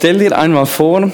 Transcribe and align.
stell 0.00 0.16
dir 0.16 0.38
einmal 0.38 0.64
vor, 0.64 1.12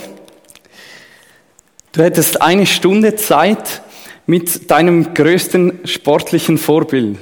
du 1.90 2.02
hättest 2.04 2.40
eine 2.40 2.66
Stunde 2.66 3.16
Zeit 3.16 3.82
mit 4.26 4.70
deinem 4.70 5.12
größten 5.12 5.80
sportlichen 5.86 6.56
Vorbild. 6.56 7.18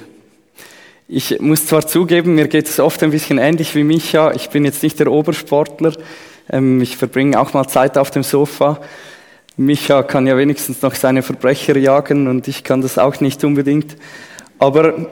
Ich 1.09 1.41
muss 1.41 1.67
zwar 1.67 1.87
zugeben, 1.87 2.35
mir 2.35 2.49
geht 2.49 2.69
es 2.69 2.79
oft 2.81 3.03
ein 3.03 3.13
bisschen 3.13 3.39
ähnlich 3.39 3.75
wie 3.75 3.83
Micha. 3.83 4.33
Ich 4.33 4.51
bin 4.51 4.67
jetzt 4.67 4.83
nicht 4.83 5.01
der 5.01 5.11
Obersportler. 5.11 5.95
Ähm, 6.51 6.83
ich 6.83 6.99
verbringe 6.99 7.41
auch 7.41 7.55
mal 7.55 7.67
Zeit 7.67 7.97
auf 7.97 8.11
dem 8.11 8.25
Sofa. 8.25 8.79
Micha 9.57 10.03
kann 10.03 10.27
ja 10.27 10.37
wenigstens 10.37 10.83
noch 10.83 10.95
seine 10.95 11.23
Verbrecher 11.23 11.79
jagen 11.79 12.29
und 12.29 12.47
ich 12.47 12.63
kann 12.63 12.83
das 12.83 12.99
auch 12.99 13.23
nicht 13.23 13.43
unbedingt. 13.43 13.97
Aber 14.59 15.07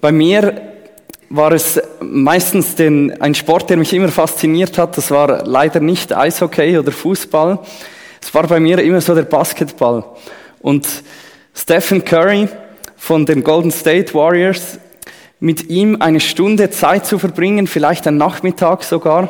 bei 0.00 0.12
mir 0.12 0.75
war 1.28 1.52
es 1.52 1.80
meistens 2.00 2.74
den, 2.74 3.20
ein 3.20 3.34
Sport, 3.34 3.70
der 3.70 3.76
mich 3.76 3.92
immer 3.92 4.08
fasziniert 4.08 4.78
hat. 4.78 4.96
Das 4.96 5.10
war 5.10 5.44
leider 5.44 5.80
nicht 5.80 6.16
Eishockey 6.16 6.78
oder 6.78 6.92
Fußball. 6.92 7.58
Es 8.22 8.32
war 8.34 8.46
bei 8.46 8.60
mir 8.60 8.78
immer 8.78 9.00
so 9.00 9.14
der 9.14 9.22
Basketball. 9.22 10.04
Und 10.60 10.86
Stephen 11.54 12.04
Curry 12.04 12.48
von 12.96 13.26
den 13.26 13.42
Golden 13.42 13.70
State 13.70 14.14
Warriors, 14.14 14.78
mit 15.38 15.68
ihm 15.68 16.00
eine 16.00 16.20
Stunde 16.20 16.70
Zeit 16.70 17.06
zu 17.06 17.18
verbringen, 17.18 17.66
vielleicht 17.66 18.06
einen 18.06 18.16
Nachmittag 18.16 18.82
sogar. 18.82 19.28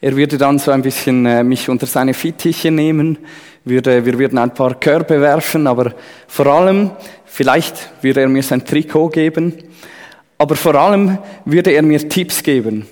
Er 0.00 0.16
würde 0.16 0.38
dann 0.38 0.58
so 0.58 0.70
ein 0.70 0.82
bisschen 0.82 1.26
äh, 1.26 1.42
mich 1.42 1.68
unter 1.68 1.86
seine 1.86 2.14
Fittiche 2.14 2.70
nehmen, 2.70 3.18
wir 3.64 3.84
würden 3.84 4.38
ein 4.38 4.54
paar 4.54 4.74
Körbe 4.76 5.20
werfen, 5.20 5.66
aber 5.66 5.92
vor 6.26 6.46
allem, 6.46 6.92
vielleicht 7.26 7.90
würde 8.00 8.22
er 8.22 8.28
mir 8.28 8.42
sein 8.42 8.64
Trikot 8.64 9.10
geben 9.10 9.52
aber 10.38 10.54
vor 10.54 10.76
allem 10.76 11.18
würde 11.44 11.72
er 11.72 11.82
mir 11.82 12.08
Tipps 12.08 12.42
geben. 12.42 12.86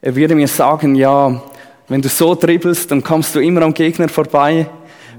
Er 0.00 0.14
würde 0.14 0.34
mir 0.34 0.48
sagen, 0.48 0.94
ja, 0.94 1.42
wenn 1.88 2.00
du 2.00 2.08
so 2.08 2.34
dribbelst, 2.34 2.90
dann 2.90 3.02
kommst 3.02 3.34
du 3.34 3.40
immer 3.40 3.62
am 3.62 3.74
Gegner 3.74 4.08
vorbei. 4.08 4.68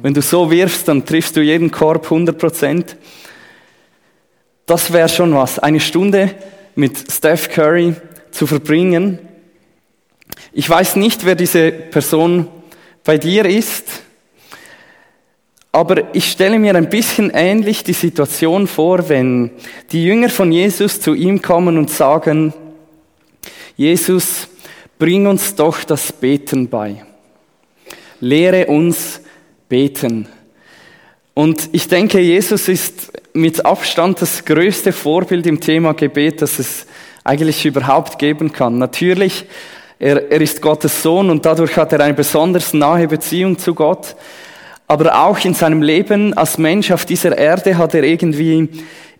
Wenn 0.01 0.13
du 0.13 0.21
so 0.21 0.49
wirfst, 0.49 0.87
dann 0.87 1.05
triffst 1.05 1.35
du 1.35 1.41
jeden 1.41 1.69
Korb 1.69 2.05
100 2.05 2.37
Prozent. 2.37 2.97
Das 4.65 4.91
wäre 4.91 5.09
schon 5.09 5.33
was. 5.35 5.59
Eine 5.59 5.79
Stunde 5.79 6.31
mit 6.75 7.11
Steph 7.11 7.49
Curry 7.49 7.95
zu 8.31 8.47
verbringen. 8.47 9.19
Ich 10.53 10.69
weiß 10.69 10.95
nicht, 10.95 11.25
wer 11.25 11.35
diese 11.35 11.71
Person 11.71 12.47
bei 13.03 13.17
dir 13.17 13.45
ist. 13.45 14.04
Aber 15.75 16.15
ich 16.15 16.31
stelle 16.31 16.57
mir 16.57 16.73
ein 16.75 16.89
bisschen 16.89 17.31
ähnlich 17.31 17.83
die 17.83 17.91
Situation 17.91 18.65
vor, 18.65 19.09
wenn 19.09 19.51
die 19.91 20.05
Jünger 20.05 20.29
von 20.29 20.49
Jesus 20.49 21.01
zu 21.01 21.13
ihm 21.13 21.41
kommen 21.41 21.77
und 21.77 21.89
sagen, 21.89 22.53
Jesus, 23.75 24.47
bring 24.97 25.27
uns 25.27 25.53
doch 25.53 25.83
das 25.83 26.13
Beten 26.13 26.69
bei. 26.69 27.03
Lehre 28.21 28.67
uns 28.67 29.19
beten. 29.67 30.29
Und 31.33 31.67
ich 31.73 31.89
denke, 31.89 32.21
Jesus 32.21 32.69
ist 32.69 33.11
mit 33.33 33.65
Abstand 33.65 34.21
das 34.21 34.45
größte 34.45 34.93
Vorbild 34.93 35.45
im 35.45 35.59
Thema 35.59 35.93
Gebet, 35.93 36.41
das 36.41 36.57
es 36.57 36.85
eigentlich 37.25 37.65
überhaupt 37.65 38.17
geben 38.17 38.53
kann. 38.53 38.77
Natürlich, 38.77 39.43
er, 39.99 40.31
er 40.31 40.39
ist 40.39 40.61
Gottes 40.61 41.03
Sohn 41.03 41.29
und 41.29 41.45
dadurch 41.45 41.75
hat 41.75 41.91
er 41.91 41.99
eine 41.99 42.13
besonders 42.13 42.73
nahe 42.73 43.09
Beziehung 43.09 43.57
zu 43.57 43.75
Gott. 43.75 44.15
Aber 44.87 45.25
auch 45.25 45.43
in 45.43 45.53
seinem 45.53 45.81
Leben 45.81 46.33
als 46.35 46.57
Mensch 46.57 46.91
auf 46.91 47.05
dieser 47.05 47.37
Erde 47.37 47.77
hat 47.77 47.95
er 47.95 48.03
irgendwie 48.03 48.69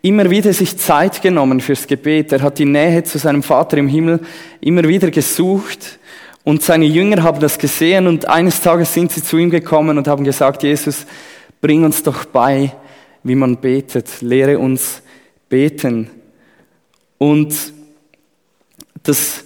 immer 0.01 0.29
wieder 0.29 0.53
sich 0.53 0.77
Zeit 0.77 1.21
genommen 1.23 1.59
fürs 1.59 1.87
Gebet. 1.87 2.31
Er 2.31 2.43
hat 2.43 2.59
die 2.59 2.65
Nähe 2.65 3.03
zu 3.03 3.17
seinem 3.17 3.41
Vater 3.41 3.77
im 3.77 3.87
Himmel 3.87 4.19
immer 4.61 4.83
wieder 4.87 5.09
gesucht. 5.09 5.99
Und 6.43 6.61
seine 6.61 6.85
Jünger 6.85 7.23
haben 7.23 7.39
das 7.39 7.57
gesehen 7.57 8.05
und 8.05 8.27
eines 8.27 8.61
Tages 8.61 8.93
sind 8.93 9.11
sie 9.11 9.23
zu 9.23 9.37
ihm 9.37 9.49
gekommen 9.49 9.97
und 9.97 10.07
haben 10.07 10.23
gesagt, 10.23 10.61
Jesus, 10.61 11.07
bring 11.59 11.83
uns 11.83 12.03
doch 12.03 12.25
bei, 12.25 12.71
wie 13.23 13.33
man 13.33 13.57
betet. 13.57 14.21
Lehre 14.21 14.59
uns 14.59 15.01
beten. 15.49 16.11
Und 17.17 17.55
das 19.01 19.43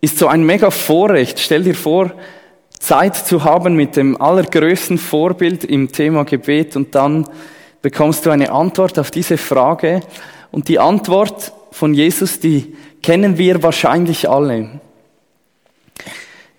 ist 0.00 0.18
so 0.18 0.26
ein 0.26 0.42
mega 0.42 0.72
Vorrecht. 0.72 1.38
Stell 1.38 1.62
dir 1.62 1.76
vor, 1.76 2.12
Zeit 2.80 3.14
zu 3.14 3.44
haben 3.44 3.74
mit 3.74 3.94
dem 3.96 4.20
allergrößten 4.20 4.98
Vorbild 4.98 5.64
im 5.64 5.92
Thema 5.92 6.24
Gebet 6.24 6.74
und 6.74 6.94
dann 6.94 7.28
bekommst 7.82 8.26
du 8.26 8.30
eine 8.30 8.50
Antwort 8.50 8.98
auf 8.98 9.10
diese 9.10 9.38
Frage. 9.38 10.00
Und 10.50 10.68
die 10.68 10.80
Antwort 10.80 11.52
von 11.70 11.94
Jesus, 11.94 12.40
die 12.40 12.74
kennen 13.02 13.38
wir 13.38 13.62
wahrscheinlich 13.62 14.28
alle. 14.28 14.80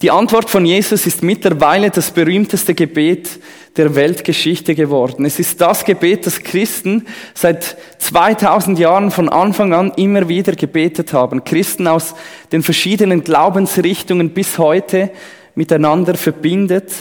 Die 0.01 0.09
Antwort 0.09 0.49
von 0.49 0.65
Jesus 0.65 1.05
ist 1.05 1.21
mittlerweile 1.21 1.91
das 1.91 2.09
berühmteste 2.11 2.73
Gebet 2.73 3.39
der 3.77 3.93
Weltgeschichte 3.93 4.73
geworden. 4.73 5.25
Es 5.25 5.39
ist 5.39 5.61
das 5.61 5.85
Gebet, 5.85 6.25
das 6.25 6.41
Christen 6.41 7.05
seit 7.33 7.77
2000 7.99 8.79
Jahren 8.79 9.11
von 9.11 9.29
Anfang 9.29 9.73
an 9.73 9.91
immer 9.97 10.27
wieder 10.27 10.53
gebetet 10.53 11.13
haben. 11.13 11.43
Christen 11.43 11.87
aus 11.87 12.15
den 12.51 12.63
verschiedenen 12.63 13.23
Glaubensrichtungen 13.23 14.31
bis 14.31 14.57
heute 14.57 15.11
miteinander 15.55 16.15
verbindet. 16.15 16.91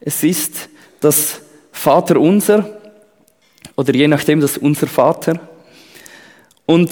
Es 0.00 0.22
ist 0.22 0.68
das 1.00 1.40
Vater 1.72 2.20
unser 2.20 2.80
oder 3.76 3.94
je 3.94 4.08
nachdem 4.08 4.40
das 4.40 4.58
unser 4.58 4.86
Vater. 4.86 5.40
Und 6.66 6.90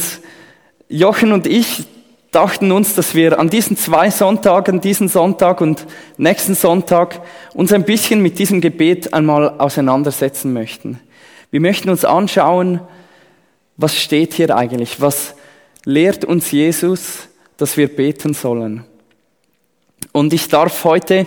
Jochen 0.89 1.33
und 1.33 1.47
ich 1.47 1.87
dachten 2.31 2.71
uns, 2.73 2.95
dass 2.95 3.15
wir 3.15 3.39
an 3.39 3.51
diesen 3.51 3.77
zwei 3.77 4.11
Sonntagen, 4.11 4.81
diesen 4.81 5.09
Sonntag 5.09 5.61
und 5.61 5.87
nächsten 6.17 6.55
Sonntag, 6.55 7.21
uns 7.55 7.73
ein 7.73 7.85
bisschen 7.85 8.23
mit 8.23 8.39
diesem 8.39 8.61
Gebet 8.61 9.13
einmal 9.13 9.59
auseinandersetzen 9.59 10.53
möchten. 10.53 11.01
Wir 11.51 11.61
möchten 11.61 11.91
uns 11.91 12.05
anschauen, 12.05 12.81
was 13.77 13.97
steht 13.97 14.35
hier 14.35 14.55
eigentlich? 14.57 15.01
Was 15.01 15.35
lehrt 15.85 16.25
uns 16.25 16.51
Jesus, 16.51 17.29
dass 17.57 17.77
wir 17.77 17.89
beten 17.89 18.35
sollen? 18.35 18.85
Und 20.13 20.33
ich 20.33 20.49
darf 20.49 20.85
heute 20.85 21.27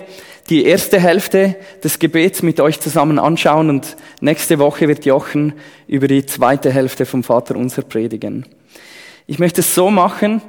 die 0.49 0.65
erste 0.65 0.99
Hälfte 0.99 1.55
des 1.83 1.99
Gebets 1.99 2.41
mit 2.41 2.59
euch 2.59 2.79
zusammen 2.79 3.17
anschauen 3.17 3.69
und 3.69 3.95
nächste 4.19 4.59
Woche 4.59 4.87
wird 4.89 5.05
Jochen 5.05 5.53
über 5.87 6.07
die 6.07 6.25
zweite 6.25 6.71
Hälfte 6.71 7.05
vom 7.05 7.23
Vater 7.23 7.55
unser 7.55 7.83
predigen. 7.83 8.45
Ich 9.25 9.39
möchte 9.39 9.61
es 9.61 9.73
so 9.73 9.89
machen, 9.89 10.41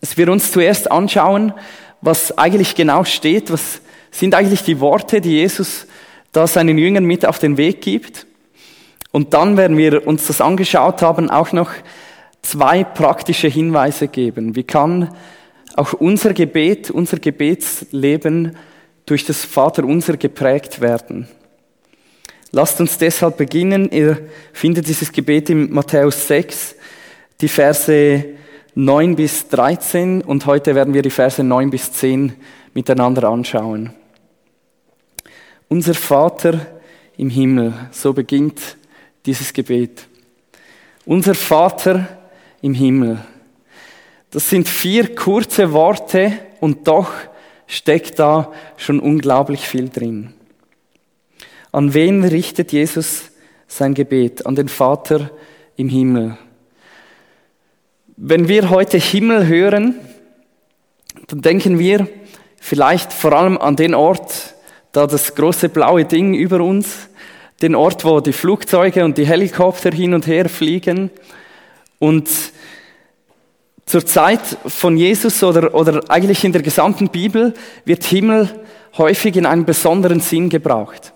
dass 0.00 0.18
wir 0.18 0.30
uns 0.30 0.52
zuerst 0.52 0.90
anschauen, 0.90 1.54
was 2.02 2.36
eigentlich 2.36 2.74
genau 2.74 3.04
steht, 3.04 3.50
was 3.50 3.80
sind 4.10 4.34
eigentlich 4.34 4.62
die 4.64 4.80
Worte, 4.80 5.22
die 5.22 5.32
Jesus 5.32 5.86
da 6.32 6.46
seinen 6.46 6.76
Jüngern 6.76 7.04
mit 7.04 7.24
auf 7.24 7.38
den 7.38 7.56
Weg 7.56 7.80
gibt. 7.80 8.26
Und 9.12 9.32
dann 9.34 9.56
werden 9.56 9.76
wir 9.76 10.06
uns 10.06 10.26
das 10.26 10.40
angeschaut 10.40 11.00
haben, 11.02 11.30
auch 11.30 11.52
noch 11.52 11.70
zwei 12.42 12.84
praktische 12.84 13.48
Hinweise 13.48 14.08
geben. 14.08 14.56
Wie 14.56 14.62
kann 14.62 15.14
auch 15.76 15.92
unser 15.94 16.32
Gebet, 16.32 16.90
unser 16.90 17.18
Gebetsleben 17.18 18.56
durch 19.06 19.24
das 19.24 19.44
Vaterunser 19.44 20.16
geprägt 20.16 20.80
werden. 20.80 21.28
Lasst 22.52 22.80
uns 22.80 22.98
deshalb 22.98 23.36
beginnen. 23.36 23.90
Ihr 23.90 24.28
findet 24.52 24.88
dieses 24.88 25.12
Gebet 25.12 25.50
in 25.50 25.72
Matthäus 25.72 26.26
6, 26.26 26.74
die 27.40 27.48
Verse 27.48 28.24
9 28.74 29.16
bis 29.16 29.48
13 29.48 30.22
und 30.22 30.46
heute 30.46 30.74
werden 30.74 30.94
wir 30.94 31.02
die 31.02 31.10
Verse 31.10 31.42
9 31.42 31.70
bis 31.70 31.92
10 31.92 32.32
miteinander 32.74 33.28
anschauen. 33.28 33.92
Unser 35.68 35.94
Vater 35.94 36.66
im 37.16 37.30
Himmel, 37.30 37.72
so 37.92 38.12
beginnt 38.12 38.76
dieses 39.26 39.52
Gebet. 39.52 40.06
Unser 41.04 41.34
Vater 41.34 42.08
im 42.62 42.74
Himmel. 42.74 43.18
Das 44.30 44.48
sind 44.48 44.68
vier 44.68 45.14
kurze 45.16 45.72
Worte 45.72 46.32
und 46.60 46.86
doch 46.86 47.10
steckt 47.66 48.18
da 48.18 48.52
schon 48.76 49.00
unglaublich 49.00 49.66
viel 49.66 49.88
drin. 49.88 50.32
An 51.72 51.94
wen 51.94 52.24
richtet 52.24 52.72
Jesus 52.72 53.30
sein 53.66 53.94
Gebet? 53.94 54.46
An 54.46 54.54
den 54.54 54.68
Vater 54.68 55.30
im 55.76 55.88
Himmel. 55.88 56.36
Wenn 58.16 58.46
wir 58.48 58.70
heute 58.70 58.98
Himmel 58.98 59.46
hören, 59.46 59.96
dann 61.26 61.42
denken 61.42 61.78
wir 61.78 62.06
vielleicht 62.60 63.12
vor 63.12 63.32
allem 63.32 63.58
an 63.58 63.76
den 63.76 63.94
Ort, 63.94 64.54
da 64.92 65.06
das 65.06 65.34
große 65.34 65.70
blaue 65.70 66.04
Ding 66.04 66.34
über 66.34 66.60
uns, 66.60 67.08
den 67.62 67.74
Ort, 67.74 68.04
wo 68.04 68.20
die 68.20 68.32
Flugzeuge 68.32 69.04
und 69.04 69.18
die 69.18 69.26
Helikopter 69.26 69.90
hin 69.90 70.14
und 70.14 70.26
her 70.26 70.48
fliegen 70.48 71.10
und 71.98 72.28
zur 73.90 74.06
Zeit 74.06 74.40
von 74.66 74.96
Jesus 74.96 75.42
oder, 75.42 75.74
oder 75.74 76.02
eigentlich 76.08 76.44
in 76.44 76.52
der 76.52 76.62
gesamten 76.62 77.08
Bibel 77.08 77.54
wird 77.84 78.04
Himmel 78.04 78.48
häufig 78.96 79.36
in 79.36 79.46
einem 79.46 79.64
besonderen 79.64 80.20
Sinn 80.20 80.48
gebraucht. 80.48 81.12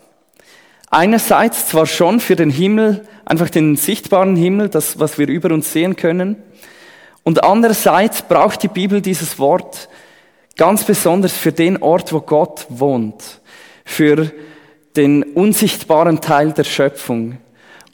Einerseits 0.91 1.69
zwar 1.69 1.87
schon 1.87 2.21
für 2.21 2.37
den 2.37 2.51
Himmel, 2.51 3.07
einfach 3.25 3.51
den 3.51 3.77
sichtbaren 3.77 4.37
Himmel, 4.37 4.69
das, 4.69 4.99
was 4.99 5.19
wir 5.19 5.29
über 5.29 5.53
uns 5.53 5.73
sehen 5.73 5.97
können. 5.97 6.37
Und 7.23 7.43
andererseits 7.43 8.23
braucht 8.23 8.63
die 8.63 8.69
Bibel 8.69 9.01
dieses 9.01 9.39
Wort 9.39 9.89
Ganz 10.57 10.85
besonders 10.85 11.33
für 11.33 11.51
den 11.51 11.83
Ort, 11.83 12.13
wo 12.13 12.21
Gott 12.21 12.67
wohnt, 12.69 13.41
für 13.85 14.31
den 14.97 15.25
unsichtbaren 15.25 16.21
Teil 16.21 16.53
der 16.53 16.63
Schöpfung. 16.63 17.39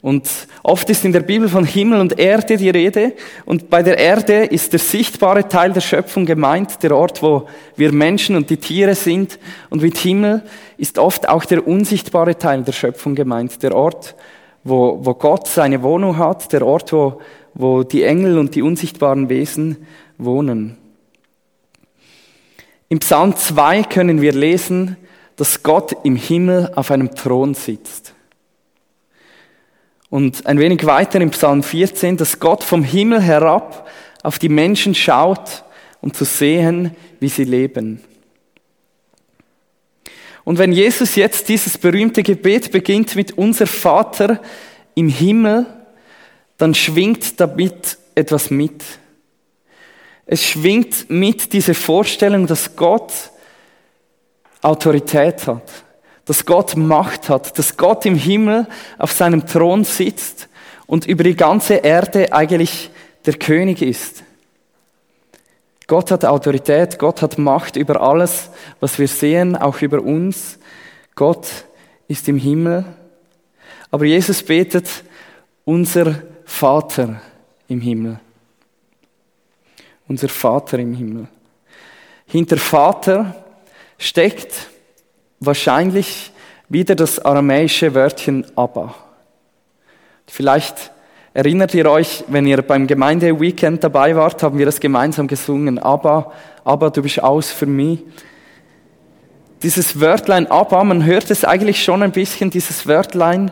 Und 0.01 0.27
oft 0.63 0.89
ist 0.89 1.05
in 1.05 1.13
der 1.13 1.19
Bibel 1.19 1.47
von 1.47 1.63
Himmel 1.63 1.99
und 1.99 2.17
Erde 2.17 2.57
die 2.57 2.71
Rede. 2.71 3.13
Und 3.45 3.69
bei 3.69 3.83
der 3.83 3.99
Erde 3.99 4.45
ist 4.45 4.73
der 4.73 4.79
sichtbare 4.79 5.47
Teil 5.47 5.73
der 5.73 5.81
Schöpfung 5.81 6.25
gemeint, 6.25 6.81
der 6.81 6.95
Ort, 6.95 7.21
wo 7.21 7.47
wir 7.75 7.91
Menschen 7.91 8.35
und 8.35 8.49
die 8.49 8.57
Tiere 8.57 8.95
sind. 8.95 9.37
Und 9.69 9.83
mit 9.83 9.97
Himmel 9.97 10.41
ist 10.77 10.97
oft 10.97 11.29
auch 11.29 11.45
der 11.45 11.67
unsichtbare 11.67 12.35
Teil 12.35 12.63
der 12.63 12.71
Schöpfung 12.71 13.13
gemeint, 13.13 13.61
der 13.61 13.75
Ort, 13.75 14.15
wo, 14.63 14.99
wo 15.03 15.13
Gott 15.13 15.47
seine 15.47 15.83
Wohnung 15.83 16.17
hat, 16.17 16.51
der 16.51 16.65
Ort, 16.65 16.91
wo, 16.93 17.21
wo 17.53 17.83
die 17.83 18.03
Engel 18.03 18.39
und 18.39 18.55
die 18.55 18.63
unsichtbaren 18.63 19.29
Wesen 19.29 19.85
wohnen. 20.17 20.77
Im 22.89 22.99
Psalm 22.99 23.35
2 23.35 23.83
können 23.83 24.19
wir 24.19 24.33
lesen, 24.33 24.97
dass 25.35 25.61
Gott 25.61 25.95
im 26.03 26.15
Himmel 26.15 26.71
auf 26.75 26.89
einem 26.89 27.13
Thron 27.13 27.53
sitzt. 27.53 28.15
Und 30.11 30.45
ein 30.45 30.59
wenig 30.59 30.85
weiter 30.85 31.21
im 31.21 31.31
Psalm 31.31 31.63
14, 31.63 32.17
dass 32.17 32.41
Gott 32.41 32.65
vom 32.65 32.83
Himmel 32.83 33.21
herab 33.21 33.87
auf 34.23 34.39
die 34.39 34.49
Menschen 34.49 34.93
schaut, 34.93 35.63
um 36.01 36.13
zu 36.13 36.25
sehen, 36.25 36.97
wie 37.21 37.29
sie 37.29 37.45
leben. 37.45 38.03
Und 40.43 40.57
wenn 40.57 40.73
Jesus 40.73 41.15
jetzt 41.15 41.47
dieses 41.47 41.77
berühmte 41.77 42.23
Gebet 42.23 42.73
beginnt 42.73 43.15
mit 43.15 43.37
unser 43.37 43.65
Vater 43.65 44.41
im 44.95 45.07
Himmel, 45.07 45.65
dann 46.57 46.75
schwingt 46.75 47.39
damit 47.39 47.97
etwas 48.13 48.51
mit. 48.51 48.83
Es 50.25 50.45
schwingt 50.45 51.09
mit 51.09 51.53
diese 51.53 51.73
Vorstellung, 51.73 52.47
dass 52.47 52.75
Gott 52.75 53.13
Autorität 54.61 55.47
hat, 55.47 55.71
dass 56.25 56.45
Gott 56.45 56.75
Macht 56.77 57.29
hat, 57.29 57.57
dass 57.57 57.77
Gott 57.77 58.05
im 58.05 58.15
Himmel 58.15 58.67
auf 58.97 59.11
seinem 59.11 59.45
Thron 59.45 59.83
sitzt 59.83 60.47
und 60.87 61.07
über 61.07 61.23
die 61.23 61.35
ganze 61.35 61.75
Erde 61.75 62.31
eigentlich 62.33 62.89
der 63.25 63.35
König 63.35 63.81
ist. 63.81 64.23
Gott 65.87 66.11
hat 66.11 66.23
Autorität, 66.23 66.99
Gott 66.99 67.21
hat 67.21 67.37
Macht 67.37 67.75
über 67.75 68.01
alles, 68.01 68.49
was 68.79 68.97
wir 68.97 69.07
sehen, 69.07 69.55
auch 69.55 69.81
über 69.81 70.01
uns. 70.01 70.57
Gott 71.15 71.47
ist 72.07 72.29
im 72.29 72.37
Himmel. 72.37 72.85
Aber 73.89 74.05
Jesus 74.05 74.41
betet, 74.43 74.87
unser 75.65 76.21
Vater 76.45 77.21
im 77.67 77.81
Himmel 77.81 78.19
unser 80.11 80.27
Vater 80.27 80.77
im 80.77 80.93
Himmel. 80.93 81.27
Hinter 82.27 82.57
Vater 82.57 83.33
steckt 83.97 84.69
wahrscheinlich 85.41 86.31
wieder 86.69 86.95
das 86.95 87.19
aramäische 87.19 87.93
Wörtchen 87.93 88.45
Abba. 88.55 88.95
Vielleicht 90.27 90.91
erinnert 91.33 91.73
ihr 91.73 91.89
euch, 91.89 92.23
wenn 92.27 92.47
ihr 92.47 92.61
beim 92.61 92.87
Gemeindeweekend 92.87 93.83
dabei 93.83 94.15
wart, 94.15 94.41
haben 94.43 94.57
wir 94.57 94.65
das 94.65 94.79
gemeinsam 94.79 95.27
gesungen. 95.27 95.79
Abba, 95.79 96.31
Abba, 96.63 96.89
du 96.91 97.01
bist 97.01 97.21
aus 97.21 97.51
für 97.51 97.65
mich. 97.65 97.99
Dieses 99.63 99.99
Wörtlein 99.99 100.49
Abba, 100.49 100.83
man 100.83 101.03
hört 101.05 101.29
es 101.29 101.43
eigentlich 101.43 101.83
schon 101.83 102.03
ein 102.03 102.11
bisschen, 102.11 102.49
dieses 102.49 102.87
Wörtlein 102.87 103.51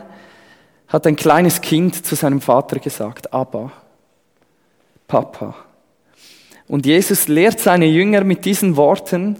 hat 0.88 1.06
ein 1.06 1.16
kleines 1.16 1.60
Kind 1.60 2.06
zu 2.06 2.14
seinem 2.14 2.40
Vater 2.40 2.78
gesagt. 2.78 3.32
Abba, 3.32 3.72
Papa. 5.06 5.54
Und 6.66 6.86
Jesus 6.86 7.28
lehrt 7.28 7.60
seine 7.60 7.86
Jünger 7.86 8.24
mit 8.24 8.44
diesen 8.44 8.76
Worten, 8.76 9.36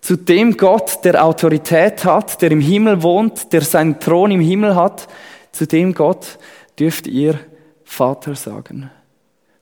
zu 0.00 0.16
dem 0.16 0.56
Gott, 0.56 1.04
der 1.04 1.24
Autorität 1.24 2.04
hat, 2.04 2.40
der 2.40 2.50
im 2.50 2.60
Himmel 2.60 3.02
wohnt, 3.02 3.52
der 3.52 3.62
seinen 3.62 4.00
Thron 4.00 4.30
im 4.30 4.40
Himmel 4.40 4.74
hat, 4.74 5.08
zu 5.52 5.66
dem 5.66 5.94
Gott 5.94 6.38
dürft 6.78 7.06
ihr 7.06 7.38
Vater 7.84 8.34
sagen. 8.34 8.90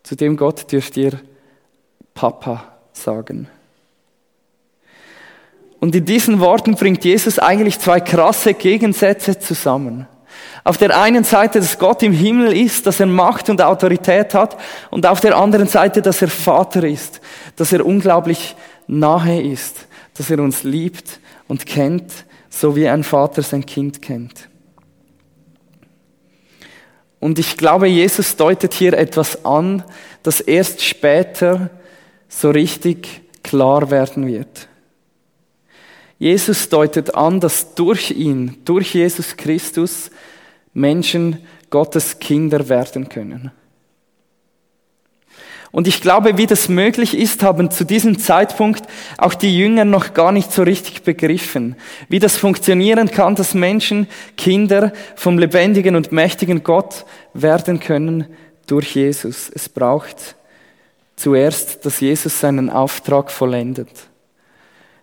Zu 0.02 0.14
dem 0.14 0.36
Gott 0.36 0.70
dürft 0.70 0.96
ihr 0.96 1.20
Papa 2.14 2.76
sagen. 2.92 3.48
Und 5.80 5.94
in 5.94 6.04
diesen 6.04 6.40
Worten 6.40 6.74
bringt 6.74 7.04
Jesus 7.04 7.38
eigentlich 7.38 7.78
zwei 7.78 8.00
krasse 8.00 8.54
Gegensätze 8.54 9.38
zusammen. 9.38 10.06
Auf 10.64 10.78
der 10.78 10.98
einen 11.00 11.22
Seite, 11.22 11.60
dass 11.60 11.78
Gott 11.78 12.02
im 12.02 12.12
Himmel 12.12 12.52
ist, 12.56 12.86
dass 12.86 12.98
er 12.98 13.06
Macht 13.06 13.48
und 13.48 13.62
Autorität 13.62 14.34
hat 14.34 14.56
und 14.90 15.06
auf 15.06 15.20
der 15.20 15.36
anderen 15.36 15.68
Seite, 15.68 16.02
dass 16.02 16.22
er 16.22 16.28
Vater 16.28 16.82
ist, 16.84 17.20
dass 17.54 17.72
er 17.72 17.86
unglaublich 17.86 18.56
nahe 18.86 19.40
ist, 19.40 19.85
dass 20.16 20.30
er 20.30 20.40
uns 20.40 20.62
liebt 20.62 21.20
und 21.48 21.66
kennt, 21.66 22.12
so 22.48 22.76
wie 22.76 22.88
ein 22.88 23.04
Vater 23.04 23.42
sein 23.42 23.66
Kind 23.66 24.00
kennt. 24.02 24.48
Und 27.18 27.38
ich 27.38 27.56
glaube, 27.56 27.86
Jesus 27.86 28.36
deutet 28.36 28.74
hier 28.74 28.92
etwas 28.92 29.44
an, 29.44 29.82
das 30.22 30.40
erst 30.40 30.82
später 30.82 31.70
so 32.28 32.50
richtig 32.50 33.22
klar 33.42 33.90
werden 33.90 34.26
wird. 34.26 34.68
Jesus 36.18 36.68
deutet 36.68 37.14
an, 37.14 37.40
dass 37.40 37.74
durch 37.74 38.10
ihn, 38.10 38.58
durch 38.64 38.94
Jesus 38.94 39.36
Christus, 39.36 40.10
Menschen 40.72 41.44
Gottes 41.70 42.18
Kinder 42.18 42.68
werden 42.68 43.08
können. 43.08 43.50
Und 45.76 45.86
ich 45.86 46.00
glaube, 46.00 46.38
wie 46.38 46.46
das 46.46 46.70
möglich 46.70 47.14
ist, 47.14 47.42
haben 47.42 47.70
zu 47.70 47.84
diesem 47.84 48.18
Zeitpunkt 48.18 48.86
auch 49.18 49.34
die 49.34 49.54
Jünger 49.54 49.84
noch 49.84 50.14
gar 50.14 50.32
nicht 50.32 50.50
so 50.50 50.62
richtig 50.62 51.02
begriffen. 51.02 51.76
Wie 52.08 52.18
das 52.18 52.38
funktionieren 52.38 53.10
kann, 53.10 53.34
dass 53.34 53.52
Menschen 53.52 54.08
Kinder 54.38 54.94
vom 55.16 55.38
lebendigen 55.38 55.94
und 55.94 56.12
mächtigen 56.12 56.62
Gott 56.62 57.04
werden 57.34 57.78
können 57.78 58.24
durch 58.66 58.94
Jesus. 58.94 59.50
Es 59.54 59.68
braucht 59.68 60.36
zuerst, 61.14 61.84
dass 61.84 62.00
Jesus 62.00 62.40
seinen 62.40 62.70
Auftrag 62.70 63.30
vollendet. 63.30 63.90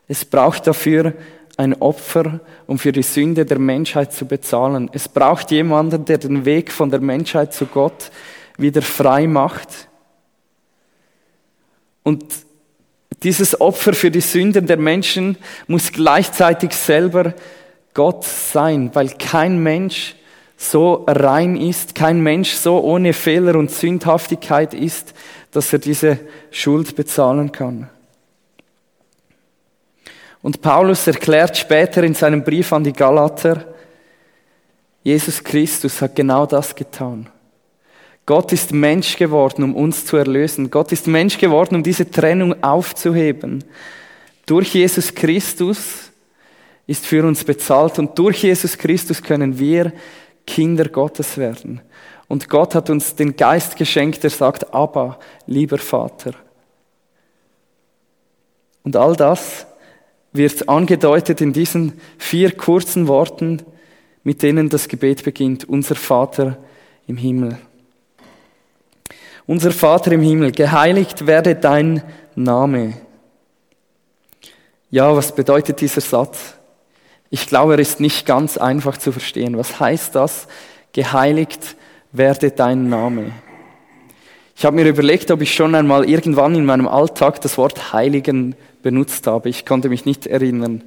Es 0.08 0.26
braucht 0.26 0.66
dafür 0.66 1.14
ein 1.56 1.80
Opfer, 1.84 2.40
um 2.66 2.80
für 2.80 2.92
die 2.92 3.04
Sünde 3.04 3.46
der 3.46 3.60
Menschheit 3.60 4.12
zu 4.12 4.26
bezahlen. 4.26 4.90
Es 4.92 5.08
braucht 5.08 5.52
jemanden, 5.52 6.06
der 6.06 6.18
den 6.18 6.46
Weg 6.46 6.72
von 6.72 6.90
der 6.90 7.00
Menschheit 7.00 7.54
zu 7.54 7.68
Gott 7.68 8.10
wieder 8.58 8.82
frei 8.82 9.28
macht. 9.28 9.88
Und 12.04 12.24
dieses 13.24 13.60
Opfer 13.60 13.94
für 13.94 14.12
die 14.12 14.22
Sünden 14.22 14.68
der 14.68 14.78
Menschen 14.78 15.38
muss 15.68 15.92
gleichzeitig 15.92 16.74
selber 16.74 17.34
Gott 17.94 18.26
sein, 18.26 18.90
weil 18.94 19.10
kein 19.10 19.60
Mensch 19.60 20.16
so 20.58 21.06
rein 21.08 21.56
ist, 21.56 21.96
kein 21.96 22.22
Mensch 22.22 22.52
so 22.54 22.80
ohne 22.82 23.14
Fehler 23.14 23.56
und 23.56 23.72
Sündhaftigkeit 23.72 24.74
ist, 24.74 25.14
dass 25.52 25.72
er 25.72 25.80
diese 25.80 26.20
Schuld 26.52 26.96
bezahlen 26.96 27.52
kann. 27.52 27.90
Und 30.42 30.62
Paulus 30.62 31.08
erklärt 31.08 31.58
später 31.58 32.04
in 32.04 32.14
seinem 32.14 32.44
Brief 32.44 32.74
an 32.74 32.84
die 32.84 32.94
Galater, 32.94 33.66
Jesus 35.04 35.44
Christus 35.44 36.02
hat 36.02 36.16
genau 36.16 36.46
das 36.46 36.76
getan. 36.76 37.30
Gott 38.26 38.54
ist 38.54 38.72
Mensch 38.72 39.18
geworden, 39.18 39.64
um 39.64 39.76
uns 39.76 40.06
zu 40.06 40.16
erlösen. 40.16 40.72
Gott 40.72 40.92
ist 40.92 41.08
Mensch 41.08 41.38
geworden, 41.38 41.76
um 41.76 41.84
diese 41.84 42.10
Trennung 42.10 42.64
aufzuheben. 42.64 43.64
Durch 44.46 44.74
Jesus 44.74 45.14
Christus 45.14 46.12
ist 46.88 47.06
für 47.06 47.26
uns 47.26 47.44
bezahlt 47.44 48.00
und 48.00 48.18
durch 48.18 48.44
Jesus 48.44 48.78
Christus 48.78 49.22
können 49.22 49.60
wir 49.60 49.92
Kinder 50.46 50.88
Gottes 50.90 51.38
werden. 51.38 51.82
Und 52.28 52.50
Gott 52.50 52.76
hat 52.76 52.90
uns 52.90 53.16
den 53.16 53.36
Geist 53.36 53.76
geschenkt, 53.76 54.24
der 54.24 54.30
sagt, 54.30 54.74
aber 54.74 55.20
lieber 55.46 55.78
Vater. 55.78 56.34
Und 58.84 58.96
all 58.96 59.16
das 59.16 59.66
wird 60.32 60.68
angedeutet 60.68 61.42
in 61.42 61.54
diesen 61.54 61.94
vier 62.18 62.52
kurzen 62.52 63.08
Worten, 63.08 63.62
mit 64.24 64.42
denen 64.42 64.70
das 64.70 64.88
Gebet 64.88 65.24
beginnt. 65.24 65.68
Unser 65.70 65.96
Vater 65.96 66.58
im 67.08 67.18
Himmel. 67.18 67.58
Unser 69.46 69.72
Vater 69.72 70.12
im 70.14 70.22
Himmel, 70.22 70.52
geheiligt 70.52 71.28
werde 71.28 71.56
dein 71.56 72.02
Name. 72.36 72.94
Ja, 74.90 75.16
was 75.16 75.36
bedeutet 75.36 75.82
dieser 75.82 76.02
Satz? 76.02 76.56
Ich 77.30 77.48
glaube, 77.48 77.74
er 77.74 77.80
ist 77.80 78.00
nicht 78.00 78.26
ganz 78.26 78.58
einfach 78.58 78.98
zu 78.98 79.12
verstehen. 79.12 79.58
Was 79.58 79.80
heißt 79.80 80.16
das? 80.16 80.48
Geheiligt 80.94 81.76
werde 82.12 82.52
dein 82.52 82.88
Name. 82.90 83.32
Ich 84.56 84.66
habe 84.66 84.76
mir 84.76 84.88
überlegt, 84.88 85.32
ob 85.32 85.42
ich 85.42 85.54
schon 85.54 85.76
einmal 85.76 86.08
irgendwann 86.08 86.56
in 86.56 86.64
meinem 86.64 86.88
Alltag 86.88 87.42
das 87.42 87.58
Wort 87.58 87.92
heiligen 87.92 88.56
benutzt 88.84 89.28
habe. 89.28 89.50
Ich 89.50 89.66
konnte 89.66 89.90
mich 89.90 90.06
nicht 90.06 90.28
erinnern. 90.28 90.84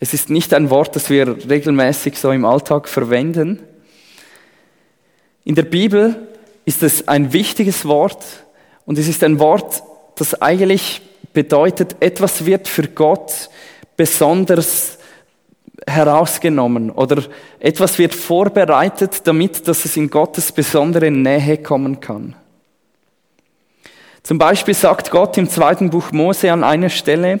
Es 0.00 0.14
ist 0.14 0.30
nicht 0.30 0.54
ein 0.54 0.70
Wort, 0.70 0.94
das 0.94 1.10
wir 1.10 1.36
regelmäßig 1.50 2.16
so 2.16 2.30
im 2.30 2.44
Alltag 2.44 2.88
verwenden. 2.88 3.58
In 5.44 5.56
der 5.56 5.64
Bibel 5.64 6.28
ist 6.68 6.82
es 6.82 7.08
ein 7.08 7.32
wichtiges 7.32 7.86
Wort 7.86 8.22
und 8.84 8.98
es 8.98 9.08
ist 9.08 9.24
ein 9.24 9.38
Wort, 9.38 9.82
das 10.16 10.42
eigentlich 10.42 11.00
bedeutet, 11.32 11.96
etwas 12.00 12.44
wird 12.44 12.68
für 12.68 12.86
Gott 12.88 13.48
besonders 13.96 14.98
herausgenommen 15.86 16.90
oder 16.90 17.22
etwas 17.58 17.98
wird 17.98 18.14
vorbereitet, 18.14 19.22
damit 19.24 19.66
dass 19.66 19.86
es 19.86 19.96
in 19.96 20.10
Gottes 20.10 20.52
besondere 20.52 21.10
Nähe 21.10 21.56
kommen 21.56 22.00
kann. 22.00 22.36
Zum 24.22 24.36
Beispiel 24.36 24.74
sagt 24.74 25.10
Gott 25.10 25.38
im 25.38 25.48
zweiten 25.48 25.88
Buch 25.88 26.12
Mose 26.12 26.52
an 26.52 26.64
einer 26.64 26.90
Stelle, 26.90 27.40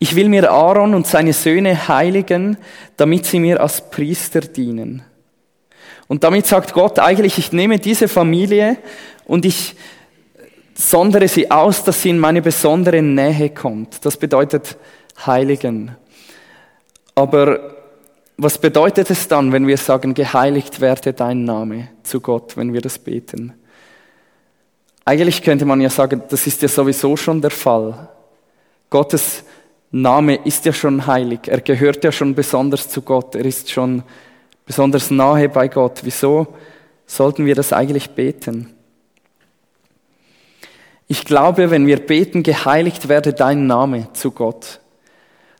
ich 0.00 0.16
will 0.16 0.28
mir 0.28 0.50
Aaron 0.50 0.94
und 0.94 1.06
seine 1.06 1.32
Söhne 1.32 1.86
heiligen, 1.86 2.56
damit 2.96 3.26
sie 3.26 3.38
mir 3.38 3.60
als 3.60 3.88
Priester 3.88 4.40
dienen. 4.40 5.04
Und 6.08 6.24
damit 6.24 6.46
sagt 6.46 6.72
Gott 6.72 6.98
eigentlich, 6.98 7.38
ich 7.38 7.52
nehme 7.52 7.78
diese 7.78 8.08
Familie 8.08 8.78
und 9.26 9.44
ich 9.44 9.76
sondere 10.74 11.28
sie 11.28 11.50
aus, 11.50 11.84
dass 11.84 12.02
sie 12.02 12.10
in 12.10 12.18
meine 12.18 12.40
besondere 12.40 13.02
Nähe 13.02 13.50
kommt. 13.50 14.04
Das 14.04 14.16
bedeutet 14.16 14.76
heiligen. 15.26 15.96
Aber 17.14 17.74
was 18.36 18.58
bedeutet 18.58 19.10
es 19.10 19.26
dann, 19.26 19.52
wenn 19.52 19.66
wir 19.66 19.76
sagen, 19.76 20.14
geheiligt 20.14 20.80
werde 20.80 21.12
dein 21.12 21.44
Name 21.44 21.88
zu 22.04 22.20
Gott, 22.20 22.56
wenn 22.56 22.72
wir 22.72 22.80
das 22.80 22.98
beten? 22.98 23.52
Eigentlich 25.04 25.42
könnte 25.42 25.64
man 25.64 25.80
ja 25.80 25.90
sagen, 25.90 26.22
das 26.28 26.46
ist 26.46 26.62
ja 26.62 26.68
sowieso 26.68 27.16
schon 27.16 27.40
der 27.40 27.50
Fall. 27.50 28.08
Gottes 28.88 29.42
Name 29.90 30.36
ist 30.44 30.64
ja 30.64 30.72
schon 30.72 31.06
heilig. 31.06 31.40
Er 31.48 31.60
gehört 31.60 32.04
ja 32.04 32.12
schon 32.12 32.34
besonders 32.34 32.88
zu 32.88 33.02
Gott. 33.02 33.34
Er 33.34 33.44
ist 33.44 33.70
schon 33.70 34.04
besonders 34.68 35.10
nahe 35.10 35.48
bei 35.48 35.66
Gott. 35.66 36.00
Wieso 36.04 36.46
sollten 37.06 37.46
wir 37.46 37.56
das 37.56 37.72
eigentlich 37.72 38.10
beten? 38.10 38.74
Ich 41.08 41.24
glaube, 41.24 41.70
wenn 41.70 41.86
wir 41.86 41.96
beten, 41.96 42.42
geheiligt 42.42 43.08
werde 43.08 43.32
dein 43.32 43.66
Name 43.66 44.12
zu 44.12 44.30
Gott, 44.30 44.80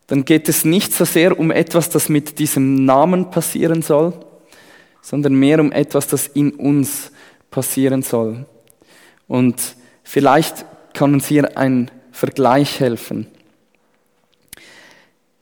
dann 0.07 0.27
geht 0.27 0.49
es 0.49 0.65
nicht 0.67 0.93
so 0.93 1.07
sehr 1.07 1.39
um 1.39 1.51
etwas, 1.51 1.89
das 1.89 2.11
mit 2.11 2.39
diesem 2.39 2.85
Namen 2.85 3.31
passieren 3.31 3.81
soll, 3.81 4.13
sondern 5.01 5.35
mehr 5.35 5.59
um 5.59 5.73
etwas, 5.73 6.07
das 6.07 6.27
in 6.27 6.51
uns 6.51 7.11
passieren 7.51 8.03
soll. 8.03 8.45
Und 9.27 9.75
vielleicht 10.03 10.67
kann 10.93 11.15
uns 11.15 11.27
hier 11.27 11.57
ein 11.57 11.91
Vergleich 12.13 12.79
helfen. 12.79 13.27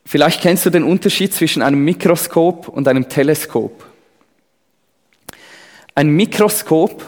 Vielleicht 0.09 0.41
kennst 0.41 0.65
du 0.65 0.71
den 0.71 0.85
Unterschied 0.85 1.35
zwischen 1.35 1.63
einem 1.63 1.85
Mikroskop 1.85 2.69
und 2.69 2.87
einem 2.87 3.09
Teleskop. 3.09 3.85
Ein 5.97 6.11
Mikroskop 6.11 7.03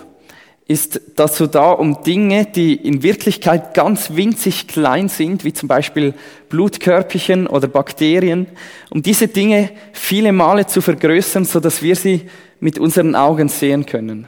ist 0.67 1.01
dazu 1.15 1.47
da, 1.47 1.71
um 1.71 2.03
Dinge, 2.03 2.47
die 2.47 2.75
in 2.75 3.05
Wirklichkeit 3.05 3.73
ganz 3.73 4.17
winzig 4.17 4.67
klein 4.67 5.09
sind, 5.09 5.45
wie 5.45 5.53
zum 5.53 5.69
Beispiel 5.69 6.13
Blutkörperchen 6.49 7.47
oder 7.47 7.69
Bakterien, 7.69 8.49
um 8.91 9.01
diese 9.01 9.29
Dinge 9.29 9.71
viele 9.93 10.33
Male 10.33 10.67
zu 10.67 10.81
vergrößern, 10.81 11.45
so 11.45 11.61
dass 11.61 11.83
wir 11.83 11.95
sie 11.95 12.29
mit 12.59 12.81
unseren 12.81 13.15
Augen 13.15 13.49
sehen 13.49 13.87
können. 13.87 14.27